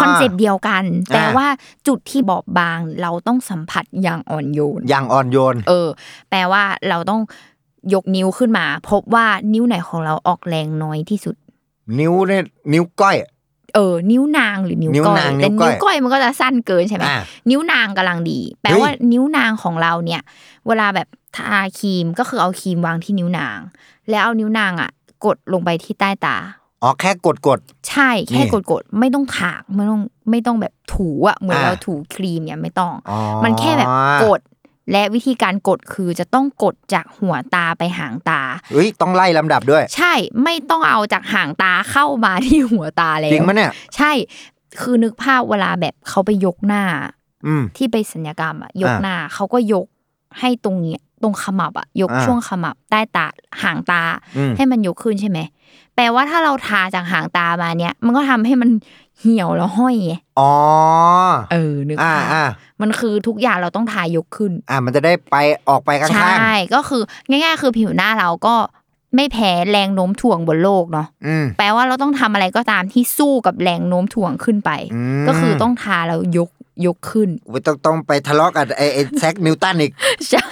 [0.00, 1.48] concept เดียวกัน แต่อ่าว่า
[1.86, 5.88] จุดที่บอบบางเราต้องสัมผัสอย่างอ่อนโยนอย่างอ่อนโยน เออ
[6.30, 7.20] แปลว่าเราต้อง
[7.94, 11.36] ยกนิ้วขึ้นมา พบว่านิ้วไหนของเราออกแรงน้อยที่สุด
[11.98, 13.16] นิ้วเนี่ยนิ้วก้อย
[13.74, 17.18] เออนิ้วนางหรือนิ้วนิ้วก้อยนางแต่นิ้วก้อยนิ้วก้อยมันก็จะสั้นเกินใช่ไหมอ่า
[17.50, 20.22] นิ้วนางกำลังดี เฮ้ยแปลว่านิ้วนางของเราเนี่ย
[20.66, 23.58] เวลาแบบทาครีมก็คือเอาครีมวางที่นิ้วนาง
[24.10, 24.90] แล้วเอานิ้วนางอะ
[25.24, 26.36] กดลงไปที่ใต้ตา
[26.82, 27.58] อ๋อแค่กดกด
[27.88, 33.88] ใช่แค่นี่กดกดๆไม่ต้องถากไม่ต้องไม่ต้องแบบถูอะเหมือนอ่าเราถูครีมเนี่ยไม่ต้องอ๋อมันแค่แบบ
[34.24, 34.40] กด
[34.92, 38.40] และวิธีการกดคือจะต้องกดจากหัวตาไปหางตา
[38.72, 40.12] เฮ้ยต้องไล่ลำดับด้วย ใช่
[40.44, 44.12] ไม่ต้องเอาจากหางตาเข้ามาที่หัวตาแล้วจริงมั้ยเนี่ย ใช่
[44.80, 46.84] คือนึกภาพเวลาแบบเขาไปยกหน้า
[47.46, 49.86] อืมที่ไปสัญญกรรมอะยกอ่าหน้าเขาก็ยก
[50.40, 53.26] ให้ตรงเนี้ยต รงขมับอะยกอ่าช่วงขมับใต้ตา
[53.62, 54.02] หางตา
[54.36, 55.38] อืมให้มันยกขึ้นใช่ไหม
[55.94, 58.70] แปลว่าถ้าเราทาจากหางตามาเนี่ย มันก็ทำให้มัน
[59.20, 60.52] เหี่ยวแล้วห้อยไงอ๋อ
[61.52, 62.44] เออนึกอ่าภาพอ่า
[62.80, 65.36] มันคือทุกอย่างเราต้องทายกขึ้น อ่ามันจะได้ไป
[65.68, 68.54] ออกไปข้างใช่ก็คือง่ายๆ คือผิวหน้าเราก็
[69.16, 76.48] ไม่แพ้แรงโน้มถ่วงบนโลกเนาะๆอืมแปลว่าเราต้องทำอะไรก็ตามที่สู้กับแรงโน้มถ่วงขึ้นไปอืมก็คือต้องทาแล้วยก
[76.86, 79.92] ยกขึ้นไม่ต้องต้องไปทะเลาะกับไอ้ไอ้แซกนิวตันอีก
[80.30, 80.48] ใช่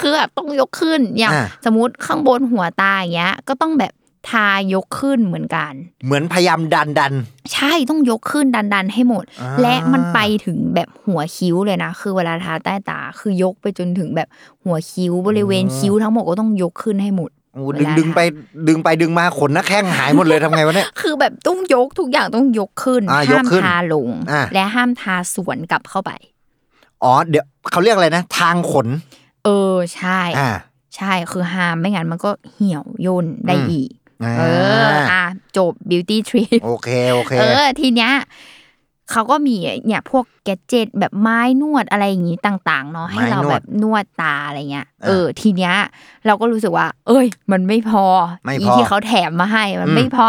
[0.00, 3.92] คือแบบต้องยกขึ้นอย่างอ่าสมมติข้างบนหัวตาอย่างเงี้ย ก็ต้องแบบ
[4.30, 5.72] ทายกขึ้นเหมือนกัน
[6.04, 7.12] เหมือนพยายามดันดัน
[7.54, 14.28] ใช่ต้องยกขึ้นดันดันๆให้หมดอ่าและมันไปถึงแบบหัวคิ้วเลยนะ คือเวลาทาใต้ตา คือยกไปจนถึงแบบ
[14.64, 18.20] หัวคิ้วบริเวณคิ้วทั้งหมดก็ต้องยกขึ้นให้หมด โอ้เวดึงลาดึงทาไป
[18.68, 26.12] ดึงไปดึงมาขนหน้าแข้งหายหมดเลยทำไงวะเนี่ย คือแบบต้องยกทุกอย่างต้องยกขึ้นอ่ายห้ากมขึ้นทาลงอ่าและห้ามทาสวนกลับเข้าไป
[27.02, 28.88] อ๋อ เดี๋ยวเขาเรียกอะไรนะ ทางขน
[29.44, 30.50] เออใช่อ่า
[30.96, 33.90] ใช่คือห้ามไม่งั้นมันก็เหี่ยวย่นได้อืมอีก
[34.24, 34.42] อ่าเอ
[34.88, 35.24] ออะ
[35.56, 38.12] จบ beauty trip โอเคโอเค เออทีเนี้ย
[39.10, 45.74] เขาก็มีเนี่ยพวกแกดเจ็ตแบบไม้นวดอะไรอย่างงี้ต่าง ๆ เนาะให้เราไม้นวดแบบนวดตาอะไรเงี้ยอะเออทีเนี้ย
[46.26, 48.04] เราก็รู้สึกว่า เอ้ย มันไม่พอ
[48.46, 50.26] ไม่พออีที่เขาแถมมาให้มันอืมไม่พอ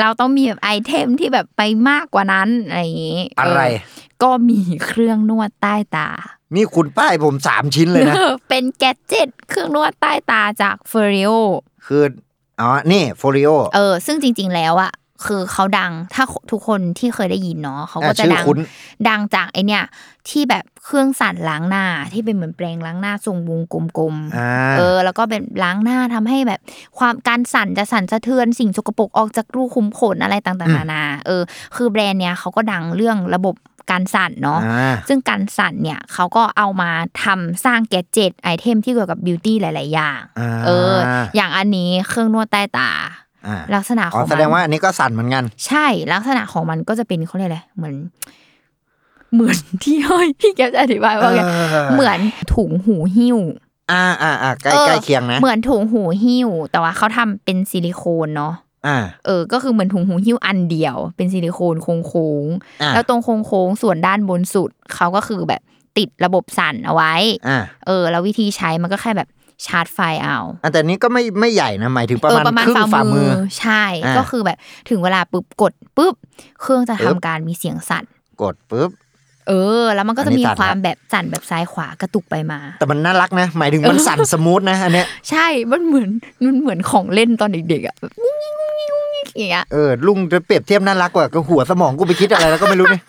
[0.00, 3.60] เราต้องมีแบบ item ที่แบบไปมากกว่านั้นอะไรอย่างงี้อะไร
[4.20, 6.08] เก็มีเครื่องนวดใต้ตา
[6.54, 8.14] นี่คุณป้ายผมสามชิ้นเลยนะ
[8.48, 11.30] เป็น gadget เครื่องนวดใต้ตาจาก Foreo
[11.86, 12.04] คือ
[12.60, 14.92] อ๋อ นี่ Foreo เออ ซึ่งจริง ๆ แล้วอะ
[15.24, 18.58] คือเขาดังถ้าทุกคนที่เคยได้ยินเนาะเขาก็จะชื่อดังคุ้น
[19.08, 19.84] ดังจากไอเนี่ย
[20.28, 26.60] ที่แบบเครื่องสั่นล้างหน้า ที่เป็นเหมือนแปรงล้างหน้าทรงวงกลมอ่าๆเออ แล้วก็เป็นล้างหน้าทำให้แบบ
[26.98, 31.42] ความการสั่นจะสั่นสะเทือนสิ่งสกปรกออกจากรูขุมขนอะไรต่างๆนานาเออ
[31.76, 33.56] คือแบรนด์เนี้ยเขาก็ดังเรื่องระบบ
[33.90, 36.90] การสั่นเนาะอ่าซึ่งการสั่นเนี่ยเขาก็เอามา
[37.24, 40.94] ทำสร้างแกดเจิตไอเทมที่เกี่ยวกับบิวตี้หลาย ๆ อย่างอ่าเออ
[41.36, 43.25] อย่างอันนี้เครื่องนวดใต้ตาอ่า
[43.74, 47.94] ลักษณะขอ๋อองแสมันดงว่าอันนี้ก็สั่นเหมือนกัน ใช่ลักษณะของมันก็จะเป็นเขาเรียกอะไรเหมือน
[49.34, 52.18] เหมือนที่ห้อยพี่แกจะอธิบายว่าไงเออเหมือน
[52.54, 53.38] ถุงหูหิ้ว
[53.92, 58.54] อ่าอ่าอ่าใกล้ออใกล้เคียงนะ เหมือนถุงหูหิ้ว แต่ว่าเขาทำเป็นซิลิโคนเนาะ
[58.86, 62.44] อ่าเออ ก็คือเหมือนถุงหูหิ้วอันเดียว เป็นซิลิโคนโค้ง
[62.82, 65.62] อะๆแล้วตรงโค้งๆส่วนด้านบนสุดเขาก็คือแบบ
[65.98, 67.14] ติดระบบสั่นเอาไว้
[67.48, 69.28] อ่าเออ แล้ววิธีใช้มันก็แค่แบบ
[69.66, 74.58] ชาร์จไฟเอาอันแต่นี้ก็ไม่ไม่ใหญ่นะหมายถึงประมาณเออประมาณครึ่งฝ่ามือฝ่ามือใช่อ่าก็คือแบบ
[74.90, 76.14] ถึงเวลาปุ๊บกดปุ๊บ
[76.60, 78.04] เครื่องจะปึ๊ทำบการมีเสียงสั่น
[78.42, 78.90] กดปุ๊บ
[79.48, 86.10] เออ แล้วมันก็อัจะนนี้มีสั่นความละแบบสั่นแบบซ้ายขวากระตุกไปมา แต่มันน่ารักนะ หมายถึงมันสั่น smooth นะอันเนี้ยใช่ มันเหมือน
[86.44, 93.00] มันเหมือนของเล่นตอนเด็กๆอะแบบงุ้งงิ้งงุ้งงิ้งงุ้งงิ้งอย่างเงี้ยเออลุงจะเปรียบเทียบน่ารักกว่าก็หัวสมองกูไปคิดอะไรแล้วก็ไม่รู้นี่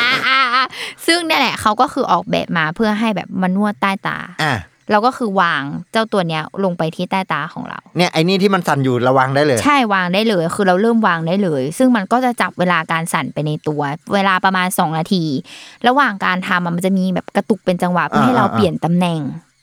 [0.00, 0.64] อ่าอ่าอ่า
[1.06, 4.52] ซึ่งเนี่ยแหละเขาก็คือออกแบบมาเพื่อให้แบบมานวดใต้ตา อ่า
[4.90, 13.80] แล้วก็คือวางเจ้าตัวเนี้ยลงไปที่ใต้ตาของเรา เนี่ยไอ้นี่ที่มันสั่นอยู่ระวังได้เลย ใช่วางได้เลย คือเราเริ่มวางได้เลย ซึ่งมันก็จะจับเวลาการสั่นไปในตัว
[14.14, 15.24] เวลาประมาณ2นาที
[15.88, 19.20] ระหว่างการทำอะมันจะมีแบบกระตุกเป็นจังหวะเพื่อให้เราอ่าอ่าเปลี่ยนตำแหน่ง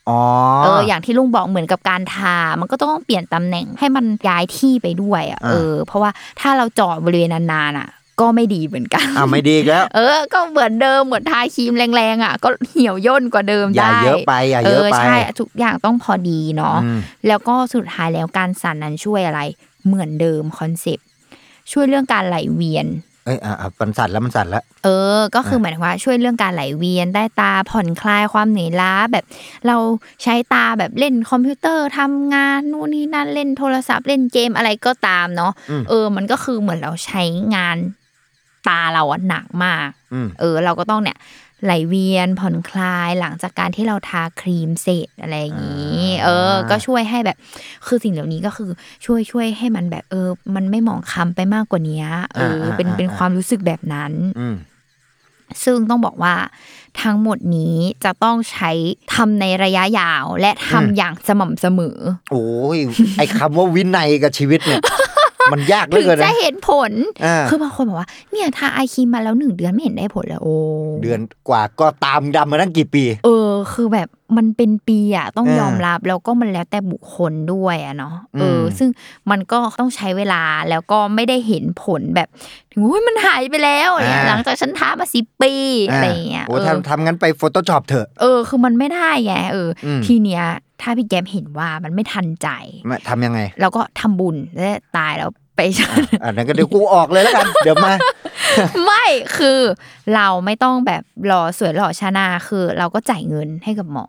[0.09, 0.19] อ๋อ
[0.63, 7.89] เอออย่างที่ลุงบอกเหมือนกับการทา มันก็ต้องเปลี่ยนตำแหน่งให้มันย้ายที่ไปด้วยอะอ่าเออ เพราะว่าถ้าเราเจาะบริเวณนานๆอะ
[8.21, 19.41] ก็ไม่ดีเหมือนกันอ้าวไม่ดีอีกแล้ว เออ ก็เหมือนเดิมเหมือนทาครีมแรงๆอะ ก็เหี่ยวย่นกว่าเดิมอย่าได้เยอะไปอย่าเยอะไปใช่ทุกอย่างต้องพอดีเนาะอืมแล้วก็สุดท้ายแล้วการสั่นนั้นช่วยอะไร
[19.85, 21.05] เหมือนเดิม concept
[21.71, 22.87] ช่วยเรื่องการไหลเวียน
[23.25, 29.25] เอ้ยอะอะมันสั่นแล้วมันสั่นแล้ว เออ ก็คือหมายถึงว่าช่วยเรื่องการไหลเวียนได้ตาผ่อนคลายความเหนื่อยล้าแบบ
[29.67, 29.77] เรา
[30.23, 37.23] ใช้ตาแบบเล่นคอมพิวเตอร์ทำงานนู่นนี่นั่นเล่นโทรศัพท์เล่นเกมอะไรก็ตามเนาะอืมเออ มันก็คือเหมือนเราใช้
[37.55, 37.77] งาน
[38.67, 41.19] ตาเราอะหนักมากอืมเออ เราก็ต้องเนี่ย
[41.63, 47.37] ไหลเวียนผ่อนคลายหลังจากการที่เราทาครีมเสร็จอะไรอย่างนี้ เออ ก็ช่วยให้แบบ
[47.87, 48.69] คือสิ่งเหล่านี้ก็คือ
[49.05, 52.03] ช่วยช่วยให้มันแบบ เออ มันไม่หมองคล้ำไปมากกว่านี้
[52.35, 54.55] เอออ่าเป็นอ่าเป็นอ่าความรู้สึกแบบนั้นอืม
[55.63, 56.35] ซึ่งต้องบอกว่า
[57.01, 58.71] ทั้งหมดนี้จะต้องใช้
[59.13, 61.97] ทำในระยะยาวและทำอืมอย่างสม่ำเสมอ
[62.31, 62.77] โอ้ย
[63.17, 64.81] ไอ้คำว่าวินัยกับชีวิตเนี่ย
[65.53, 66.91] มันยากเหลืถึองเกินจะนะเห็นผล
[67.25, 70.55] อ่าคือบางคนบอกว่า เนี่ยทาไอครีมมาแล้วหนึ่งเดือนไม่เห็นได้ผลเลยโอ้
[71.01, 74.07] เดือนกว่าก็ตามดำมาตั้งกี่ปี เออ คือแบบ
[74.37, 78.89] มันเป็นปีอะต้องเออยอมรับแล้วก็มันแล้วแต่บุคคลด้วยอะเนาะเอออมซึ่ง
[79.29, 82.27] มันก็ต้องใช้เวลาแล้วก็ไม่ได้เห็นผลแบบ
[82.71, 85.53] ถึงโอ้ยมันหายไปแล้วเนี่ยหลังจากฉันทามาสิปี
[85.89, 90.43] อะไรอย่างเงี้ยโอ้เออทำทำงั้นไป Photoshop เถอะเออคือมันไม่ได้ไงเอออมทีเนี้ย
[90.81, 92.47] ถ้าพี่แกมเห็นว่ามันไม่ทันใจ
[92.89, 95.59] มาทำยังไง เราก็ทำบุญและตายแล้วไป
[96.23, 97.93] อะนั้นก็เดี๋ยวกูออกเลยแล้วกัน เดี๋ยวมา
[98.85, 99.05] ไม่
[99.37, 99.59] คือ
[100.15, 104.07] เราไม่ต้องแบบรอสวยหล่อชานาคือ เราก็จ่ายเงินให้กับหมอ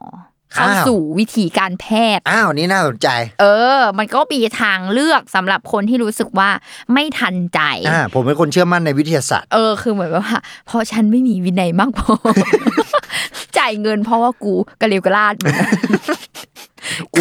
[0.53, 3.09] เข้าอ้าวสู่วิธีการแพทย์ อ้าวนี่น่าสนใจ
[3.41, 3.47] เอ
[3.79, 6.51] อ มันก็มีทางเลือกสำหรับคนที่รู้สึกว่า
[6.93, 12.15] ไม่ทันใจอ่าผมเป็นคนเชื่อมั่นในวิทยาศาสตร์ เออคือเหมือนแบบว่าเพราะฉันไม่มีวินัยมากพอ
[13.59, 15.69] จ่ายเงินเพราะว่ากูกระเลวกระลาดเหมือนกัน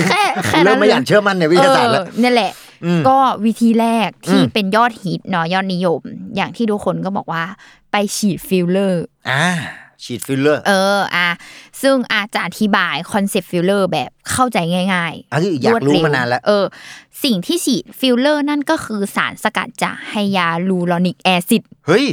[0.10, 2.52] แค่แค่เริ่นั้มนไม่อยากเชื่อมั่นในวิทยาศาสตร์แล้วเออนี่แหละ
[2.86, 6.02] อืมก็วิธีแรกที่อืมเป็นยอดฮิตเนาะยอดนิยม
[6.36, 7.44] อย่างที่ทุกคนก็บอกว่า
[7.92, 9.48] ไปฉีดฟิลเลอร์อ่า
[10.04, 11.30] ฉีดฟิลเลอร์ เอออะ
[11.82, 14.58] ซึ่งอาจจะอธิบาย concept filler แบบเข้าใจ
[14.94, 16.66] ง่ายอะคืออยากรู้วดเวมานานแล้ว เออ
[17.24, 22.06] สิ่งที่ฉีดฟิลเลอร์นั่นก็คือสารสกัดจาก hyaluronic acid เฮ้ย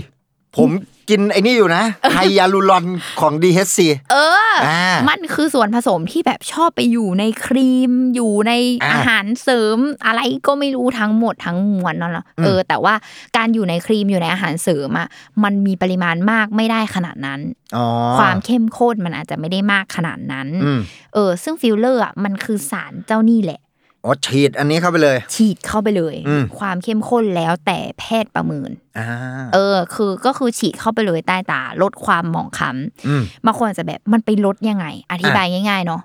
[0.59, 0.71] ผม
[1.11, 2.85] กินไอ้นี่อยู่นะ hyaluron
[3.21, 3.79] ของ DHC
[4.12, 4.17] เอ
[4.51, 12.95] ออ่ามันคือส่วนผสมที่แบบชอบไปอยู่ในครีม อยู่ในอ่าอาหารเสริมอะไรก็ไม่รู้ทั้งหมดทั้งมวลนั่นแหละอืมเออ แต่ว่า
[13.37, 15.09] การอยู่ในครีมอยู่ในอาหารเสริมอะ
[15.45, 17.40] มันมีปริมาณมากไม่ได้ขนาดนั้น
[17.77, 17.87] อ๋อ
[18.19, 20.81] ความเข้มข้นมันอาจจะไม่ได้มากขนาดนั้นอืม
[21.14, 23.61] เออ ซึ่งฟิลเลอร์อะมันคือสารเจ้านี่แหละ
[24.05, 29.07] อ๋อฉีดอันนี้เข้าไปเลย ฉีดเข้าไปเลยอืมความเข้มข้นแล้วแต่แพทย์ประเมินอ่า
[29.55, 36.03] เออ คือก็คือฉีดเข้าไปเลยใต้ตา ลดความหมองคล้ำอืมบางคนอาจจะแบบมันไปลดยังไง อธิบายง่ายๆเนาะ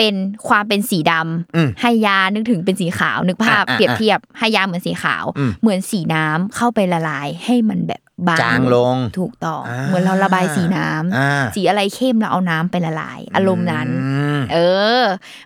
[0.00, 0.14] เป็น
[0.48, 14.58] ความเป็นสีดำอืมให้ยานึกถึงเป็นสีขาว นึกภาพอะอะเปรียบเทียบให้ยาเหมือนสีขาวอืมเหมือนสีน้ำเข้าไปละลายให้มันแบบบางจางลงถูกต้องอ่าเหมือนเราระบายสีน้ำอ่าสีอะไรเข้มเราเอาน้ำไปละลาย อารมณ์นั้นอืมเอ
[15.00, 15.02] อ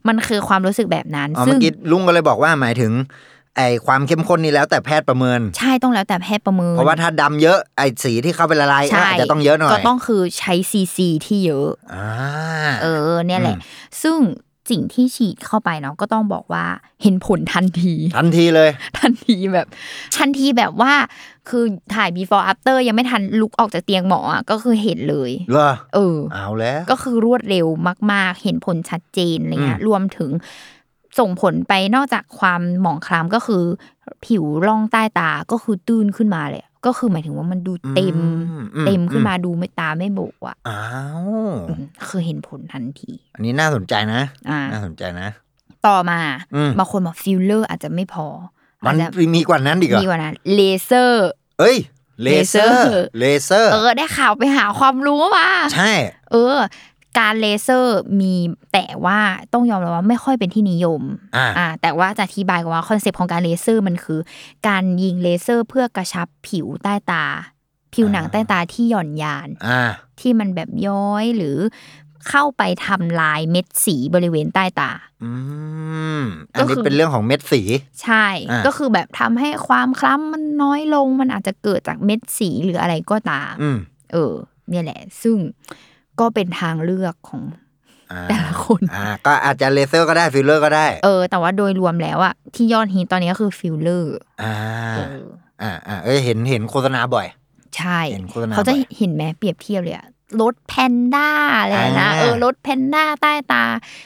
[0.09, 2.93] มันคือความรู้สึกแบบนั้นอ๋อซึ่เมื่งอกี้ลุงก็เลยบอกว่าหมายถึง
[3.57, 12.09] ไอความเข้มข้นนี้แล้วแต่แพทย์ประเมิน ใช่ต้องแล้วแต่แพทย์ประเมิน เพราะว่าถ้าดำเยอะไอสีที่เข้าไปละลายใช่อาจจะต้องเยอะหน่อยก็ต้องคือใช้ซีซีที่เยอะอ่า
[12.83, 13.63] เออ เนี่ยแหละอืม
[14.03, 14.17] ซึ่ง
[14.71, 16.65] สิ่งที่ฉีดเข้าไปเนาะก็ต้องบอกว่า
[17.03, 19.67] เห็นผลทันที ทันทีเลย ทันทีแบบ
[20.19, 20.93] ทันทีแบบว่า
[21.49, 27.67] คือถ่าย before after ยังไม่ทันลุกออกจากเตียงหมออะก็คือเห็นเลยเหรอเออเอาแล้วก็คือรวดเร็ว
[28.13, 30.31] มาก ๆ เห็นผลชัดเจนอะไรเงี้ยอืมรวมถึง
[31.19, 33.63] ส่งผลไปนอกจากความหมองคล้ำก็คือ
[34.25, 38.19] ผิวร่องใต้ตาก็คือตื้นขึ้นมาเลยอะ ก็คือหมายถึงว่ามันดูเต็ม
[38.77, 40.83] อืเต็มขึ้นมาดูไม่ตาไม่โบ๋อะอ้า
[41.47, 44.21] วอืมคือเห็นผลทันที อันนี้น่าสนใจนะ
[44.51, 45.29] อ่าน่าสนใจนะ
[45.87, 46.19] ต่อมา
[46.55, 48.27] อืมบางคนบอกฟิลเลอร์อาจจะไม่พอ
[48.85, 51.29] มัอานจจะมีกว่านั้นอีกเหรอมีกว่านั้นเลเซอร์
[51.61, 51.77] เอ้ย
[52.23, 55.91] เลเซอร์เลเซอร์ เลเซอร์ เออ ได้ข่าวไปหาความรู้มา ใช่
[56.33, 56.57] เออ
[57.19, 58.35] การเลเซอร์มี
[58.73, 59.19] แต่ว่า
[59.53, 61.03] ต้องยอมรับว่าไม่ค่อยเป็นที่นิยม
[61.59, 64.21] อ่าแต่ว่าจะอธิบายก่อนว่า concept ของการเลเซอร์มันคือ
[64.69, 67.25] การยิงเลเซอร์เพื่อกระชับผิวใต้ตา
[67.95, 71.57] ผิวหนังอ่าใต้ตาที่หย่อนยานอ่าที่มันแบบย้อยหรือ
[72.29, 74.91] เข้าไปทำลายเม็ดสีบริเวณใต้ตา
[75.25, 75.33] อื
[76.21, 76.23] ม
[76.55, 77.63] ก็อันนี้คือเป็นเรื่องของเม็ดสี
[78.03, 83.79] ใช่อ่าก็คือแบบทำให้ความคล้ำมันน้อยลง มันอาจจะเกิดจากเม็ดสีหรืออะไรก็ตามอืม
[84.13, 84.33] เออ
[84.69, 85.37] เนี่ยแหละ ซึ่ง
[86.21, 87.43] ก็เป็นทางเลือกของ
[88.13, 94.55] อ่าแต่ละคนอ่าก็อาจจะเลเซอร์ก็ได้ฟิลเลอร์ก็ได้ เออ แต่ว่าโดยรวมแล้วอะที่ยอดฮิตตอนนี้ก็คือฟิลเลอร์อ่า
[94.95, 95.23] เออ
[95.63, 97.27] อ่าอ่าเอ้ยเห็นเห็นโฆษณาบ่อย
[97.77, 100.07] ใช่เห็นโฆษณาเขาจะบ่อยเห็นไหมเปรียบเทียบเลยอะ
[100.43, 101.29] ลดแพนด้า
[101.61, 103.65] อะไรนะอ่าเออลดแพนด้าใต้ตา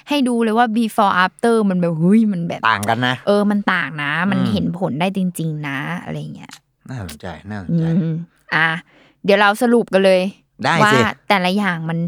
[0.09, 6.53] ให้ดูเลยว่า before after มันแบบเฮ้ยมันแบบต่างกันนะ เออมันต่างนะ มันอืมเห็นผลได้จริง ๆ นะ อะไรเงี้ย
[6.89, 8.15] น่าสนใจน่าสนอืใจม
[8.55, 8.69] อะ
[9.25, 10.21] เดี๋ยวเราสรุปกันเลย
[10.65, 11.99] ได้ว่าสิแต่ละอย่างมัน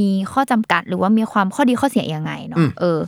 [0.00, 3.00] มีข้อจำกัดหรือว่ามีความข้อดีข้อเสียยังไงเนาะอืมเออ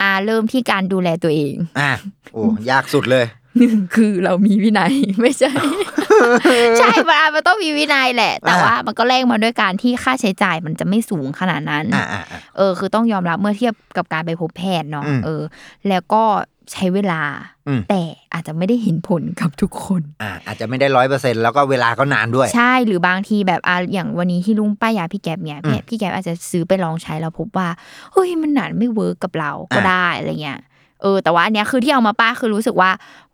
[0.00, 1.90] อ่าเริ่มที่การดูแลตัวเอง อ่า
[2.32, 3.26] โอ้ยากสุดเลย
[3.58, 5.50] หนึ่งคือเรามีวินัยไม่ใช่
[6.78, 15.42] ใช่มันอาจมันต้องมีวินัยแหละ แต่อ่าว่ามันก็แลกมาด้วยการที่ค่าใช้จ่ายมันจะไม่สูงขนาดนั้นอ่าอ่าอ่าเออ คือต้องยอมรับเมื่อเทียบกับการไปพบแพทย์เนาะอืมเออ
[15.88, 16.22] แล้วก็
[16.72, 17.22] ใช้เวลา
[17.68, 18.00] อืม แต่
[18.34, 27.68] อาจจะไม่ได้เห็นผลกับทุกคน อ่าอาจจะไม่ได้ร้อยเปอร์เซ็นแล้วก็เวลาก็นานด้วย ใช่หรือบางทีแบบอะอย่างวันนี้ที่ลุงป้ายยาพี่แก๊บเนี่ยพี่อืมพี่แก๊บอาจจะซื้อไปลองใช้แล้วพบว่า
[28.12, 30.60] เฮ้ยมันหนาไม่ work กับเราก็อะได้อะไรเงี้ย
[31.02, 32.90] เออแต่ว่าอันเนี้ยคือที่เอามาป้าคือรู้สึกว่า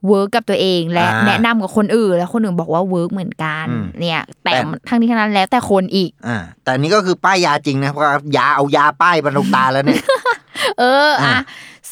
[0.07, 10.03] work กับตัวเองและอ่าแนะนำกับคนอื่นแล้วคนอื่นบอกว่า work เหมือนกันอืมเนี่ย แต่แต่ ทั้งนี้ทั้งนั้นแล้วแต่คนอีก อ่าแต่อันนี้ก็คือป้ายยาจริงนะเพราะว่ายาเอายาป้ายบนลูกตาแล้วเนี่ย
[10.79, 11.39] เอออะ อะ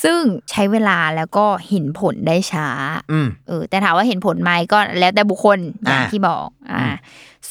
[0.04, 2.68] ซึ่งใช้เวลาแล้วก็เห็นผลได้ช้า
[3.12, 6.96] อืมเออแต่ถามว่าเห็นผลไหมก็แล้วแต่บุคคลอย่างอ่าที่บอกอ่าอืม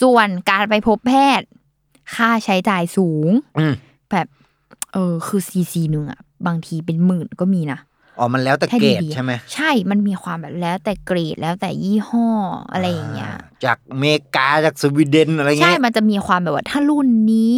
[0.01, 1.47] ส่วนการไปพบแพทย์
[2.15, 3.73] ค่าใช้จ่ายสูงอืม
[4.11, 4.27] แบบ
[4.93, 7.79] เออคือซีซีหนึ่งอะบางทีเป็นหมื่นก็มีนะ
[8.19, 12.27] อ๋อ มันแล้วแต่ถ้าเกรดดีๆใช่ไหมใช่ มันมีความแบบแล้วแต่เกรดแล้วแต่ยี่ห้อ
[12.71, 17.55] อะไรอย่างเงี้ยอ่าจากอเมริกาจากสวีเดนอะไรใช่เงี้ยมันจะมีความแบบว่าถ้ารุ่นนี้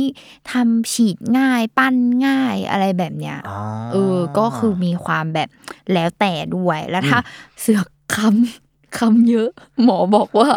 [0.51, 1.95] ทำฉีดง่ายปั้น
[2.27, 3.59] ง่ายอะไรแบบเนี้ยอ๋อ
[3.93, 5.49] เออ ก็คือมีความแบบ
[5.93, 7.19] แล้วแต่ด้วย แล้วถ้า
[7.61, 8.64] เสือกคำ
[8.97, 9.49] คำเยอะ
[9.83, 10.49] หมอบอกว่า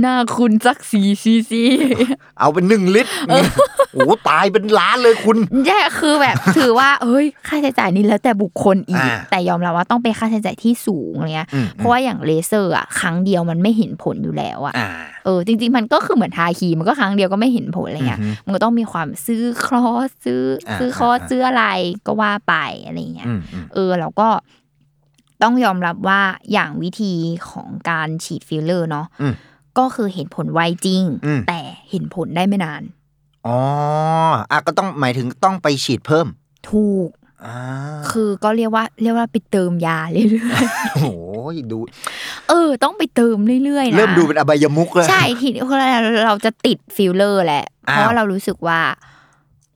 [0.00, 1.62] หน้าคุณสักสี่ซีซี
[2.38, 3.40] เอาเป็นหนึ่งลิตรโอ้
[4.06, 5.36] โหตายเป็นล้านเลยคุณ
[5.66, 14.88] แย่คือแบบถือว่าเอ้ย ค่าใช้จ่ายนี้แล้วแต่บุคคลอีกอ่าแต่ยอมรับว่าต้องเป็นค่าใช้จ่ายที่สูงอะไรเงี้ยอืมเพราะว่าอย่างเลเซอร์อะครั้งเดียวมันไม่เห็นผลอยู่แล้วอะอ่า
[15.24, 21.64] เออจริง ๆ มันก็คือเหมือนทาครีมมันก็ครั้งเดียวก็ไม่เห็นผลอะไรเงี้ยอือฮึมันก็ต้องมีความซื้อคลอสซื้ออาซื้อคอร์สอ่าซื้ออะไร
[22.06, 22.54] ก็ว่าไป
[22.86, 24.28] อะไรเงี้ยอืมอืมเออแล้วก็
[25.42, 26.20] ต้องยอมรับว่า
[26.52, 27.12] อย่างวิธี
[27.50, 29.34] ของการฉีดฟิลเลอร์เนาะอืม
[29.78, 32.82] ก็คือเห็นผลไวจริงอืมแต่เห็นผลได้ไม่นาน
[33.46, 33.58] อ๋อ
[34.50, 36.26] อะก็ต้องหมายถึงต้องไปฉีดเพิ่ม
[36.70, 37.10] ถูก
[37.44, 37.56] อ่า
[38.10, 40.22] คือก็เรียกว่าเรียกว่าไปเติมยาเรื่
[40.52, 41.08] อยโอ้โห
[41.72, 48.80] ดูๆเออ ต้องไปเติมเรื่อยๆนะเริ่มดูเป็นอบายมุขแล้วใช่ทีนี้เราเราจะติดฟิลเลอร์แหละเพอ้าวราะว่าเรารู้สึกว่า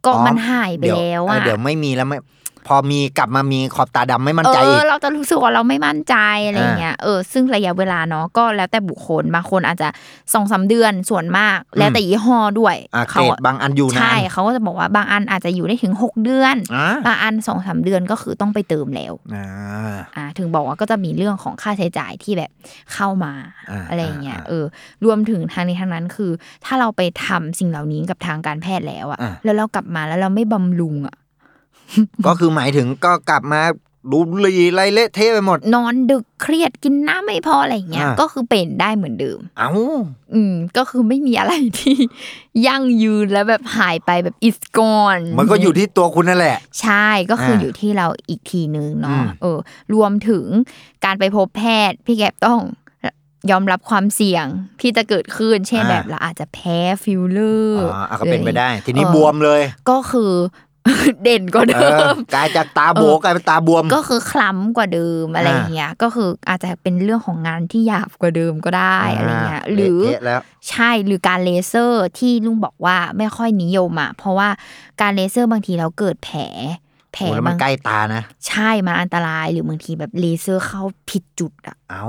[0.06, 2.18] ก็อ๋อมันหายไปเดี๋ยแล้วเออะอเดี๋ยวไม่มีแล้วไม่
[2.66, 9.88] พอมีกลับมามีขอบตาดำไม่มั่นใจเออีอกเราจะรู้สึกว่าเราไม่มั่นใจอะไรเงี้ยเออซึ่งระยะเวลาเนาะก็แล้วแต่บุคคลบางคนอาจจะ
[10.34, 19.46] สองสามเดือนส่วนมาก แล้วแต่ยี่ห้อด้วยอะเกรเขาดบางอันอยู่นานใช่เขาก็จะบอกว่าบางอันอาจจะอยู่ได้ถึงหกเดือนอ่าบางอันสองสามเดือนก็คือต้องไปเติมแล้วอ่า
[20.16, 22.50] อ่าถึงบอกว่าก็จะมีเรื่องของค่าใช้จ่ายที่แบบ
[22.94, 23.32] เข้ามา
[23.70, 24.64] อ่าอะไรอย่างเงี้ยอ่าเออ
[25.04, 26.30] รวมถึงทางนี้ทางนั้นคือ
[26.64, 31.14] ถ้าเราไปทำสิ่งเหล่านี้กับทางการแพทย์แล้วอะอ่าแล้วเรากลับมาแล้วเราไม่บำรุงอะ
[32.26, 33.62] ก็คือหมายถึงก็กลับมา
[34.12, 39.70] ดูหลีไรเละเทะไปหมด นอนดึกเครียดกินน้ำไม่พออะไรอย่างเงี้ยอ่าก็คือเป็นได้เหมือนเดิมเอ้า
[40.34, 41.96] อืมก็คือไม่มีอะไรที่
[42.66, 49.58] ยั่งยืนแล้วแบบหายไปแบบ is gone มันก็อยู่ที่ตัวคุณนั่นแหละ ใช่ก็คืออ่าอยู่ที่เราอีกทีนึงอืเนาะมเออ
[49.94, 50.44] รวมถึง
[51.04, 52.60] การไปพบแพทย์ พี่แกบต้อง
[53.50, 54.46] ยอมรับความเสี่ยง
[54.80, 60.32] ที่จะเกิดขึ้น เช่นแบบเราอาจจะแพ้ฟิลเลออ๋ร์ออะก็เป็นไปได้ ทีนี้เออบวมเลย ก็คือ
[61.22, 70.40] เด่นกว่าเอเดิอมกลายจากตาโบ๋ลายเป็นตาบวม ก็คือคล้ำกว่าเดิมอะไรอย่างเงี้ยก็คืออาจจะเป็นเรื่องของงานที่หยาบกว่าเดิมก็ได้อะไรเงี้ยหรือเละเทะแล้ว
[70.70, 74.48] ใช่หรือการเลเซอร์ที่ลุงบอกว่าไม่ค่อยนิยมอะเพราะว่า
[75.00, 76.40] การเลเซอร์บางทีเราเกิดแผล
[77.12, 82.04] แผลโอ้แล้วมันบางใกล้ตานะ ใช่มันอันตรายหรือบางทีแบบเลเซอร์เข้าผิดจุดอะ เอ้า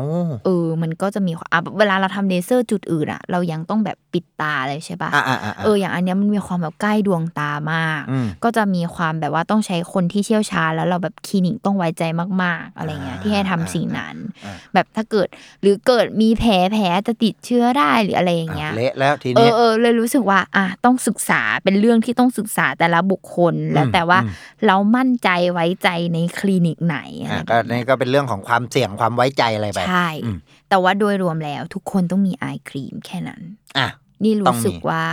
[0.46, 12.04] เออ มันก็จะมีความอะเวลาเราทำเลเซอร์จุดอื่นอะเรายังต้องแบบปิดตาเลยใช่ปะอะอะอะเอออย่างอันเนี้ยมันมีความแบบใกล้ดวงตามากอืมก็จะมีความแบบว่าต้องใช้คนที่เชี่ยวชาญแล้วเราแบบคลินิกต้องไว้ใจ
[12.44, 14.16] มาก ๆ อะไรเงี้ยอ่าที่ให้ทำอ่าสิ่งนั้น
[14.46, 15.28] อ่าแบบถ้าเกิด
[15.62, 24.32] หรือเกิดมีแผลแผลจะติดเชื้อได้หรืออะไรอย่างเงี้ยอะเละแล้วทีเอนี้อเออเลยรู้สึกว่าอะต้องศึกษาเป็นเรื่องที่ต้องศึกษาแต่ละบุคคลแล้วแต่ว่าอืม
[24.68, 30.38] เรามั่นใจไว้ใจในคลินิกไหนอะไรอะแบบก็นี้นี่ก็เป็นเรื่องของความเสี่ยงความไว้ใจอะไรไป ใช่อืม
[30.70, 33.42] แต่ว่าโดยรวมแล้วทุกคนต้องมีไอครีมแค่นั้น
[33.78, 33.88] อะ
[34.24, 35.04] นี่ต้อรู้งมีสึกว่า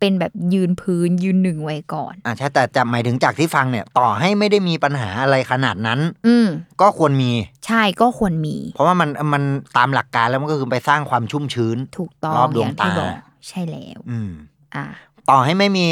[0.00, 6.48] เป็นแบบยืนพื้นยืนหนึ่งไว้ก่อนอะใช่แต่จะหมายถึงจากที่ฟังเนี่ย ต่อให้ไม่ได้มีปัญหาอะไรขนาดนั้น อืม
[6.80, 7.32] ก็ควรมี
[7.66, 9.42] ใช่ก็ควรมี เพราะว่ามันมัน
[9.76, 13.14] ตามหลักการแล้วมันก็คือไปสร้างความชุ่มชื้น ถูกต้องรอบดวงอย่างที่ตาบอก
[13.48, 14.30] ใช่แล้ว อืม
[14.74, 14.84] อะ
[15.30, 15.86] ต่อให้ไม่มี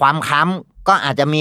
[0.00, 1.40] ความค้ำก็อาจจะมี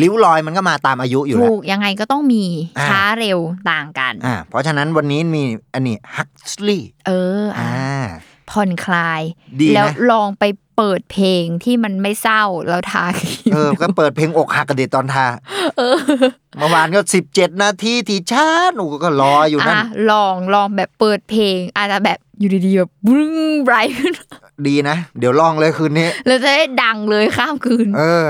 [0.00, 2.44] ริ้วรอยมันก็มาตามอายุอยู่แล้ถูวกยังไงก็ต้องมี
[2.78, 3.38] อ่าช้าเร็ว
[3.70, 5.42] ต่างกันอ่าเพราะฉะนั้นวันนี้มี
[5.74, 8.04] อันนี้ฮักสลีเอออะอ่า
[8.50, 9.22] ผ่อนคลาย
[9.60, 10.44] ดีนะแล้วลองไป
[10.76, 15.26] เปิดเพลงที่มันไม่เศร้าแล้วทาครีมเออ ก็เปิดเพลงอกหักกันดิตอนทา
[16.58, 18.46] เมื่อวานก็สิบเจ็ดนาทีที่ชา
[18.76, 24.12] หนูก็รออยู่นั่นอะลองลองแบบเปิดเพลงอาจจะแบบอยู่ดีๆแบบปึ้ง bright ขึ้น
[24.66, 28.26] ดีนะ เดี๋ยวลองเลยคืนนี้แล้วจะได้ดังเลยข้ามคืน เออ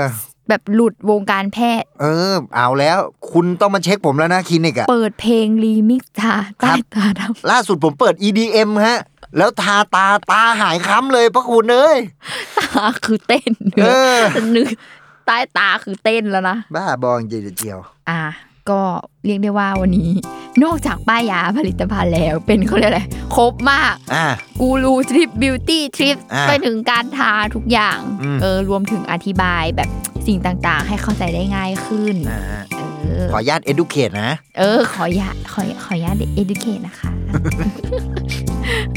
[0.49, 2.97] แบบหลุดวงการแพทย์ เออ เอาแล้ว
[3.31, 8.99] คุณต้องมาเช็คผมแล้วนะคลินิกอะเปิดเพลงรีมิกซ์ทาใต้ตาดล่าสุดผมเปิด EDM ฮะ
[9.37, 14.19] แล้วทาตาตาหายคล้ำเลยพระคุณเอ้ยำตาคือเต้นเออ
[14.55, 14.67] นึก
[15.25, 18.21] ใต้ตาคือเต้นแล้วนะบ้าบอจริงๆเจียว อะ
[18.69, 18.81] ก็
[19.25, 20.09] เรียกได้ว่าวันนี้
[20.63, 23.01] นอกจากป้ายยาผลิตภัณฑ์แล้วเป็นเขาเรียกอะไร
[23.35, 24.25] ครบมากอ่า
[24.59, 29.89] กูรูทริปบิวตี้ทริปอ่าไปถึงการทาทุกอย่างอืมเออรวมถึงอธิบายแบบ
[30.27, 32.41] สิ่งต่างๆ ให้เข้าใจได้ง่ายขึ้นอ่า
[32.73, 37.11] เออขออนุญาต educate นะ เออ ขออย่าขอขออนุญาต educate นะคะ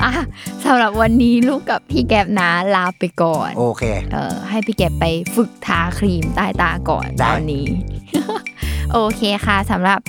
[0.02, 0.12] อะ
[0.64, 7.66] สำหรับวันนี้ลูกกับพี่แก็บนะลาไปก่อน โอเค เออให้พี่แก็บไปฝึกทาครีมใต้ตาก่อนได้ ตอนนี้
[8.92, 10.00] โอเคค่ะสำหรับ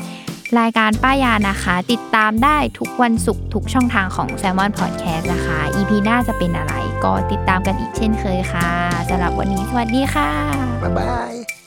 [0.60, 8.70] รายการป้ายานะคะ ติดตามได้ทุกวันศุกร์ทุกช่องทางของ Salmon Podcast นะคะ EP หน้าจะเป็นอะไร ก็ติดตามกันอีกเช่นเคยค่ะ
[9.10, 10.30] สำหรับวันนี้สวัสดีค่ะ
[10.84, 11.63] บ๊ายบาย